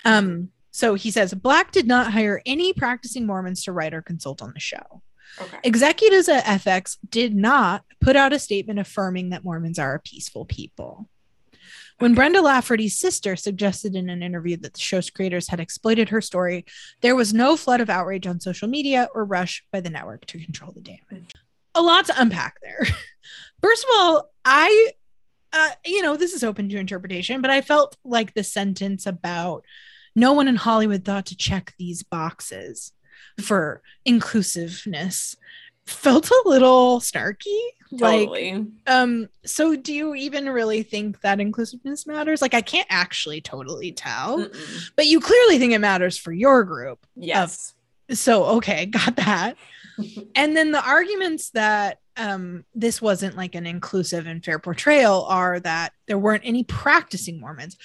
[0.05, 4.41] Um, so he says Black did not hire any practicing Mormons to write or consult
[4.41, 5.01] on the show.
[5.39, 5.57] Okay.
[5.63, 10.45] Executives at FX did not put out a statement affirming that Mormons are a peaceful
[10.45, 11.09] people.
[11.99, 16.19] When Brenda Lafferty's sister suggested in an interview that the show's creators had exploited her
[16.19, 16.65] story,
[17.01, 20.43] there was no flood of outrage on social media or rush by the network to
[20.43, 21.31] control the damage.
[21.75, 22.87] A lot to unpack there.
[23.61, 24.91] First of all, I,
[25.53, 29.63] uh, you know, this is open to interpretation, but I felt like the sentence about
[30.15, 32.91] no one in Hollywood thought to check these boxes
[33.39, 35.35] for inclusiveness
[35.85, 37.59] felt a little snarky.
[37.91, 38.67] Like, Totally.
[38.87, 42.41] um, so do you even really think that inclusiveness matters?
[42.41, 44.91] Like, I can't actually totally tell, Mm-mm.
[44.95, 47.05] but you clearly think it matters for your group.
[47.17, 47.73] Yes.
[48.09, 49.57] So, okay, got that.
[50.35, 55.59] And then the arguments that um, this wasn't like an inclusive and fair portrayal are
[55.61, 57.77] that there weren't any practicing Mormons.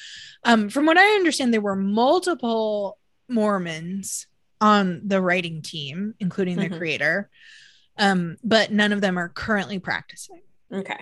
[0.44, 2.98] Um, from what I understand, there were multiple
[3.28, 4.26] Mormons
[4.60, 6.78] on the writing team, including the Mhm.
[6.78, 7.30] creator,
[7.98, 10.40] um, but none of them are currently practicing.
[10.72, 10.98] okay.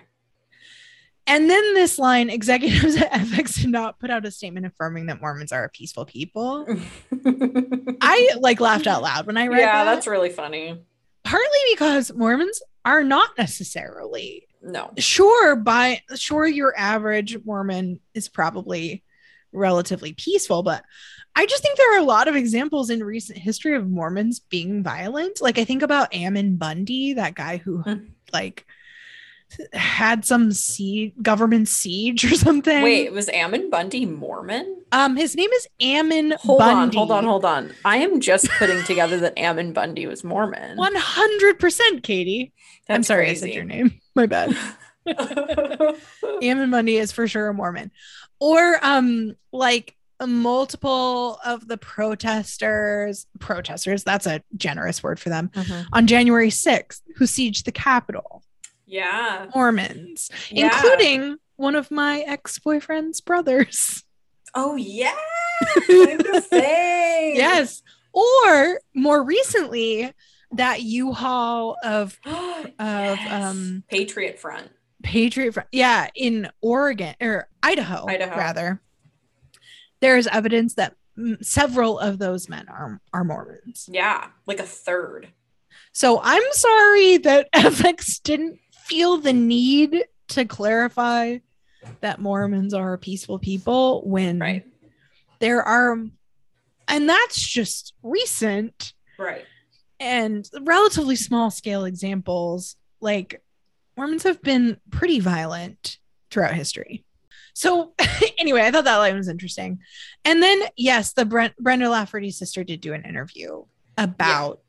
[1.27, 5.23] And then this line executives at FX did not put out a statement affirming that
[5.23, 6.67] Mormons are a peaceful people.
[8.03, 9.61] I like laughed out loud when I read that.
[9.61, 9.95] yeah, that.
[9.95, 10.83] that's really funny.
[11.25, 14.91] Partly because Mormons are not necessarily No.
[14.99, 19.03] sure by sure your average Mormon is probably
[19.53, 20.85] relatively peaceful, but
[21.37, 24.83] I just think there are a lot of examples in recent history of Mormons being
[24.83, 25.41] violent.
[25.41, 28.05] Like I think about Ammon Bundy, that guy who Hmm.
[28.33, 28.67] like
[29.73, 32.83] had some siege government siege or something.
[32.83, 34.83] Wait, was Ammon Bundy Mormon?
[34.93, 37.73] Um, his name is Ammon Hold on, hold on, hold on.
[37.85, 40.77] I am just putting together that Ammon Bundy was Mormon.
[40.77, 42.53] One hundred percent, Katie.
[42.89, 43.41] I'm That's sorry I crazy.
[43.49, 44.01] said your name.
[44.15, 44.57] My bad.
[46.43, 47.91] Ammon Bundy is for sure a Mormon.
[48.41, 55.87] Or um like multiple of the protesters, protesters, that's a generous word for them, Mhm.
[55.93, 58.43] on January 6th who sieged the Capitol.
[58.95, 59.47] Yeah.
[59.55, 60.67] Mormons, Yeah.
[60.67, 64.05] including one of my ex-boyfriend's brothers.
[64.55, 65.15] Oh yeah.
[66.53, 67.83] Yes.
[68.13, 70.13] Or more recently,
[70.53, 73.33] that U-Haul of of Yes.
[73.33, 74.71] um Patriot Front.
[75.03, 75.69] Patriot Front.
[75.73, 78.37] Yeah, in Oregon or Idaho, Idaho.
[78.37, 78.81] rather.
[80.01, 80.95] There's evidence that
[81.41, 83.89] several of those men are are Mormons.
[83.91, 85.29] Yeah, like a third.
[85.93, 91.39] So I'm sorry that FX didn't feel the need to clarify
[92.01, 94.67] that Mormons are a peaceful people when Right.
[95.39, 95.99] there are
[96.89, 99.45] and that's just recent Right.
[100.01, 103.43] and relatively small scale examples like
[103.97, 105.99] Mormons have been pretty violent
[106.31, 107.05] throughout history.
[107.55, 107.95] So
[108.39, 109.79] anyway, I thought that line was interesting.
[110.25, 113.65] And then yes, the Brent, Brenda Lafferty sister did do an interview
[113.97, 114.61] about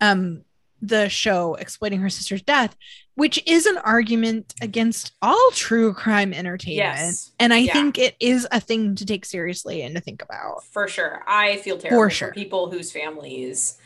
[0.00, 0.42] um
[0.84, 2.74] the show exploiting her sister's death,
[3.14, 6.98] which is an argument against all true crime entertainment.
[6.98, 7.32] Yes.
[7.38, 7.72] And I Yeah.
[7.72, 10.64] think it is a thing to take seriously and to think about.
[10.64, 11.22] For sure.
[11.26, 12.32] I feel terrible for, sure.
[12.32, 13.76] people whose families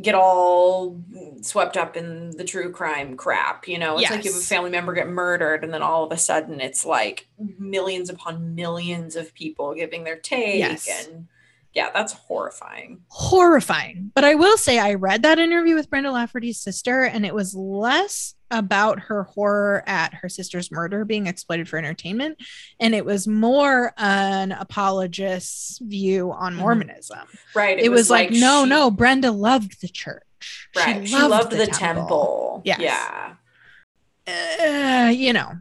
[0.00, 1.00] get all
[1.40, 3.66] swept up in the true crime crap.
[3.66, 6.12] You know, it's like you have a family member get murdered, and then all of
[6.12, 7.26] a sudden it's like
[7.58, 10.60] millions upon millions of people giving their take.
[10.60, 10.88] Yes.
[10.88, 11.26] And
[11.74, 13.02] yeah, that's horrifying.
[13.08, 14.10] horrifying.
[14.14, 17.54] But I will say, I read that interview with Brenda Lafferty's sister, and it was
[17.54, 22.38] less about her horror at her sister's murder being exploited for entertainment,
[22.80, 26.58] and it was more an apologist's view on Mhm.
[26.58, 27.28] Mormonism.
[27.54, 27.78] Right.
[27.78, 30.22] It, was, like, no, she- no, Brenda loved the church.
[30.74, 31.06] Right.
[31.06, 32.62] She loved, the, temple.
[32.64, 32.80] Yes.
[32.80, 33.34] Yeah.
[34.26, 35.52] Uh, you know,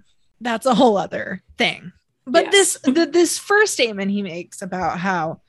[0.41, 1.91] that's a whole other thing.
[2.26, 2.51] But Yes.
[2.51, 5.41] this the, this first statement he makes about how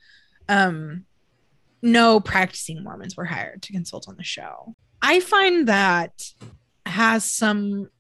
[0.49, 1.05] um
[1.83, 4.75] no practicing Mormons were hired to consult on the show.
[5.01, 6.13] I find that
[6.87, 7.91] has some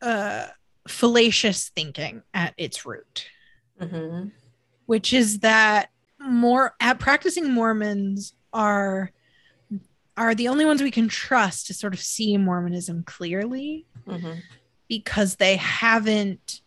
[0.00, 0.46] uh
[0.88, 3.26] fallacious thinking at its root,
[3.80, 4.24] hmm
[4.86, 5.88] which is that
[6.18, 9.10] more at practicing Mormons are
[10.16, 14.34] are the only ones we can trust to sort of see Mormonism clearly hmm
[14.88, 16.60] because they haven't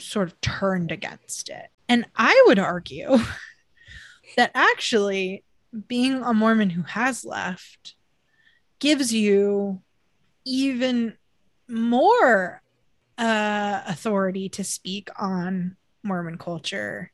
[0.00, 1.68] sort of turned against it.
[1.88, 3.18] And I would argue
[4.38, 5.42] that actually
[5.88, 7.96] being a Mormon who has left
[8.78, 9.82] gives you
[10.44, 11.14] even
[11.68, 12.62] more
[13.18, 17.10] uh, authority to speak on Mormon culture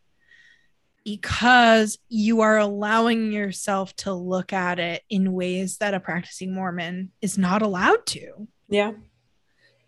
[1.03, 7.11] because you are allowing yourself to look at it in ways that a practicing Mormon
[7.23, 8.93] is not allowed to Yeah.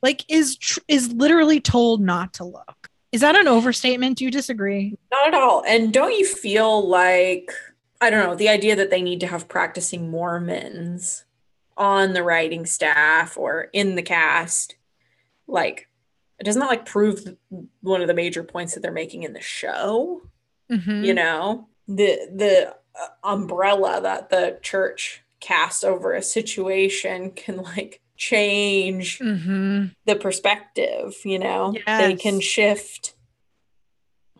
[0.02, 2.85] like is tr- is literally told not to look.
[3.16, 4.18] Is that an overstatement?
[4.18, 4.94] Do you disagree?
[5.10, 5.64] Not at all.
[5.66, 7.50] And don't you feel like,
[7.98, 11.24] I don't know, the idea that they need to have practicing Mormons
[11.78, 14.76] on the writing staff or in the cast,
[15.46, 15.88] like,
[16.44, 17.38] doesn't that like prove
[17.80, 20.20] one of the major points that they're making in the show?
[20.70, 21.02] Mhm.
[21.02, 28.02] You know, the the uh, umbrella that the church casts over a situation can like
[28.16, 29.94] change Mhm.
[30.04, 31.74] the perspective, you know?
[31.86, 33.14] They can shift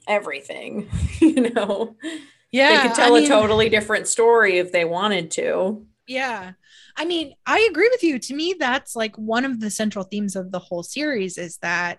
[0.09, 0.89] everything,
[1.20, 1.97] you know?
[2.53, 5.87] Yeah, they could tell I a mean, totally different story if they wanted to.
[6.07, 6.53] Yeah.
[6.97, 8.18] I mean, I agree with you.
[8.20, 11.99] To me, that's like one of the central themes of the whole series is that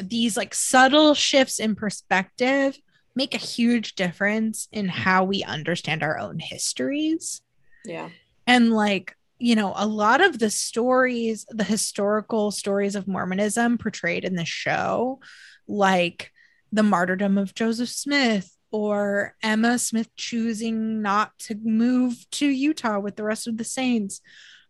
[0.00, 2.78] these like subtle shifts in perspective
[3.16, 7.42] make a huge difference in how we understand our own histories.
[7.84, 8.08] Yeah.
[8.46, 14.24] And like, you know, a lot of the stories, the historical stories of Mormonism portrayed
[14.24, 15.20] in the show,
[15.66, 16.30] like
[16.72, 23.16] the martyrdom of Joseph Smith or Emma Smith choosing not to move to Utah with
[23.16, 24.20] the rest of the saints,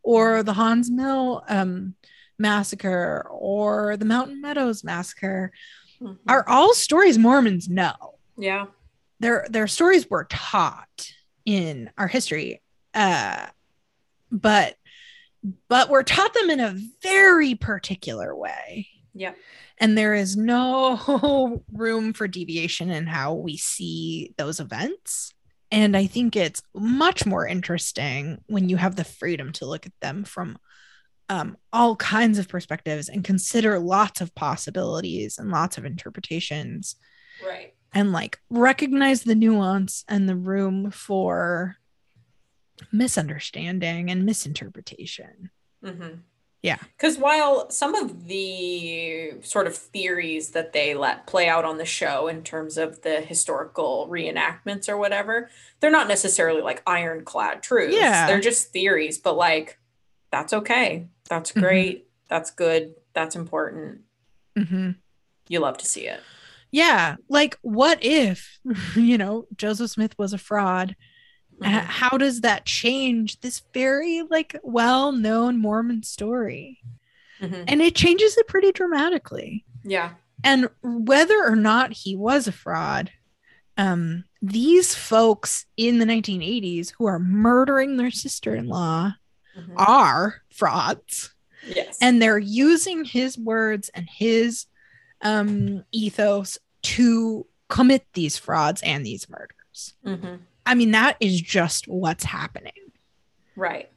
[0.02, 1.94] or the Haun's Mill um,
[2.38, 5.52] massacre, or the Mountain Meadows massacre,
[6.00, 6.16] Mhm.
[6.26, 8.66] are all stories Mormons know yeah.
[9.18, 11.10] their their stories were taught
[11.44, 12.62] in our history
[12.94, 13.46] uh
[14.30, 14.74] but
[15.68, 19.32] but we're taught them in a very particular way Yeah.
[19.78, 25.32] and there is no room for deviation in how we see those events
[25.72, 29.92] and i think it's much more interesting when you have the freedom to look at
[30.00, 30.58] them from
[31.28, 36.96] um, all kinds of perspectives and consider lots of possibilities and lots of interpretations
[37.46, 37.72] Right.
[37.94, 41.76] and like recognize the nuance and the room for
[42.92, 45.50] misunderstanding and misinterpretation.
[45.84, 46.20] Mm-hmm.
[46.62, 46.76] Yeah.
[46.96, 51.86] Because while some of the sort of theories that they let play out on the
[51.86, 55.48] show in terms of the historical reenactments or whatever,
[55.80, 57.96] they're not necessarily like ironclad truths.
[57.96, 58.26] Yeah.
[58.26, 59.78] They're just theories, but like,
[60.30, 61.08] that's okay.
[61.30, 61.60] That's Mhm.
[61.62, 62.08] great.
[62.28, 62.94] That's good.
[63.14, 64.02] That's important.
[64.58, 64.96] Mhm.
[65.48, 66.20] You love to see it.
[66.72, 68.60] Yeah, like what if
[68.94, 70.94] you know Joseph Smith was a fraud?
[71.68, 71.84] Mhm.
[71.84, 76.80] how does that change this very like well-known Mormon story?
[77.40, 77.64] Mhm.
[77.68, 79.64] And it changes it pretty dramatically.
[79.84, 80.14] Yeah.
[80.42, 83.10] and whether or not he was a fraud
[83.76, 89.12] um these folks in the 1980s who are murdering their sister-in-law
[89.58, 89.72] Mhm.
[89.76, 91.34] are frauds
[91.66, 91.98] Yes.
[92.00, 94.64] and they're using his words and his
[95.20, 100.38] um ethos to commit these frauds and these murders Mhm.
[100.66, 102.72] I mean that is just what's happening
[103.56, 103.90] Right.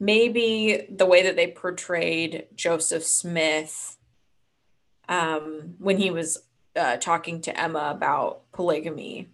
[0.00, 3.96] Maybe the way that they portrayed Joseph Smith
[5.08, 6.38] um, when he was
[6.74, 9.28] uh, talking to Emma about polygamy,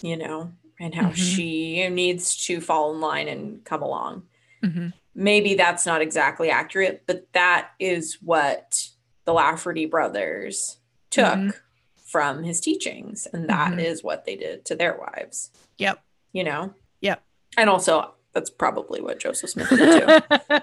[0.00, 1.16] you know, and how Mhm.
[1.16, 4.28] she needs to fall in line and come along.
[4.62, 4.92] Mhm.
[5.14, 8.88] Maybe that's not exactly accurate, but that is what
[9.24, 10.78] the Lafferty brothers
[11.10, 11.54] took Mhm.
[11.96, 14.04] from his teachings, and that is Mhm.
[14.04, 15.50] what they did to their wives.
[15.78, 16.00] Yep.
[16.36, 16.74] You know.
[17.00, 17.22] Yep.
[17.56, 20.58] And also, that's probably what Joseph Smith did too.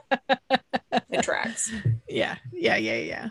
[1.10, 1.72] it tracks.
[2.08, 3.30] yeah yeah yeah yeah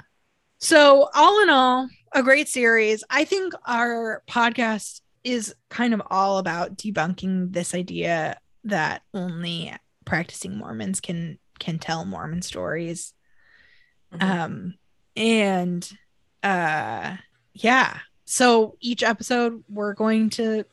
[0.59, 6.39] so all in all a great series i think our podcast is kind of all
[6.39, 9.73] about debunking this idea that only
[10.05, 13.15] practicing mormons can can tell mormon stories
[14.13, 14.23] Mhm.
[14.23, 14.75] um
[15.17, 15.89] and
[16.43, 17.17] uh
[17.55, 20.65] yeah so each episode we're going to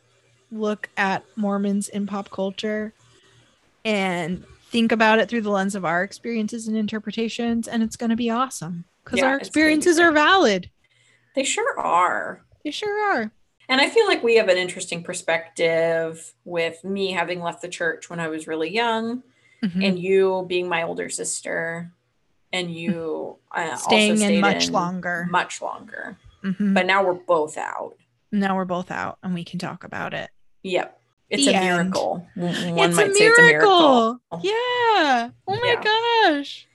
[0.51, 2.93] look at mormons in pop culture
[3.85, 8.09] and think about it through the lens of our experiences and interpretations and it's going
[8.09, 10.69] to be awesome because Yeah, our it's gonna be experiences are valid
[11.35, 12.41] They sure are.
[12.63, 13.31] they sure are
[13.67, 18.09] And I feel like we have an interesting perspective with me having left the church
[18.09, 19.21] when I was really young,
[19.63, 19.83] Mhm.
[19.85, 21.91] and you being my older sister,
[22.51, 26.17] and you uh, staying also in much in longer much longer.
[26.43, 26.73] Mhm.
[26.73, 27.95] But now we're both out.
[28.31, 30.29] now we're both out and we can talk about it
[30.63, 30.99] Yep,
[31.29, 31.65] it's The a end.
[31.65, 32.27] miracle.
[32.35, 34.19] One one it's, might a say it's a miracle.
[34.41, 36.67] yeah oh my gosh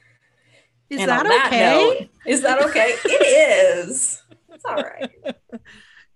[0.90, 2.94] is And that on that okay note- Is that okay?
[3.04, 4.22] it is.
[4.52, 5.10] It's all right.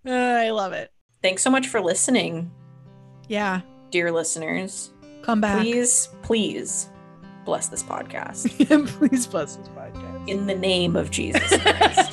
[0.07, 0.93] Uh, i love it
[1.23, 2.51] Thanks so much for listening,
[3.29, 3.61] yeah
[3.91, 4.91] dear listeners.
[5.23, 6.89] come back Please, please
[7.45, 8.49] bless this podcast
[8.99, 12.13] please bless this podcast in the name of Jesus Christ.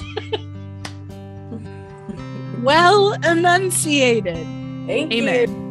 [2.64, 4.48] well enunciated
[4.86, 5.50] Thank Amen.
[5.50, 5.65] you.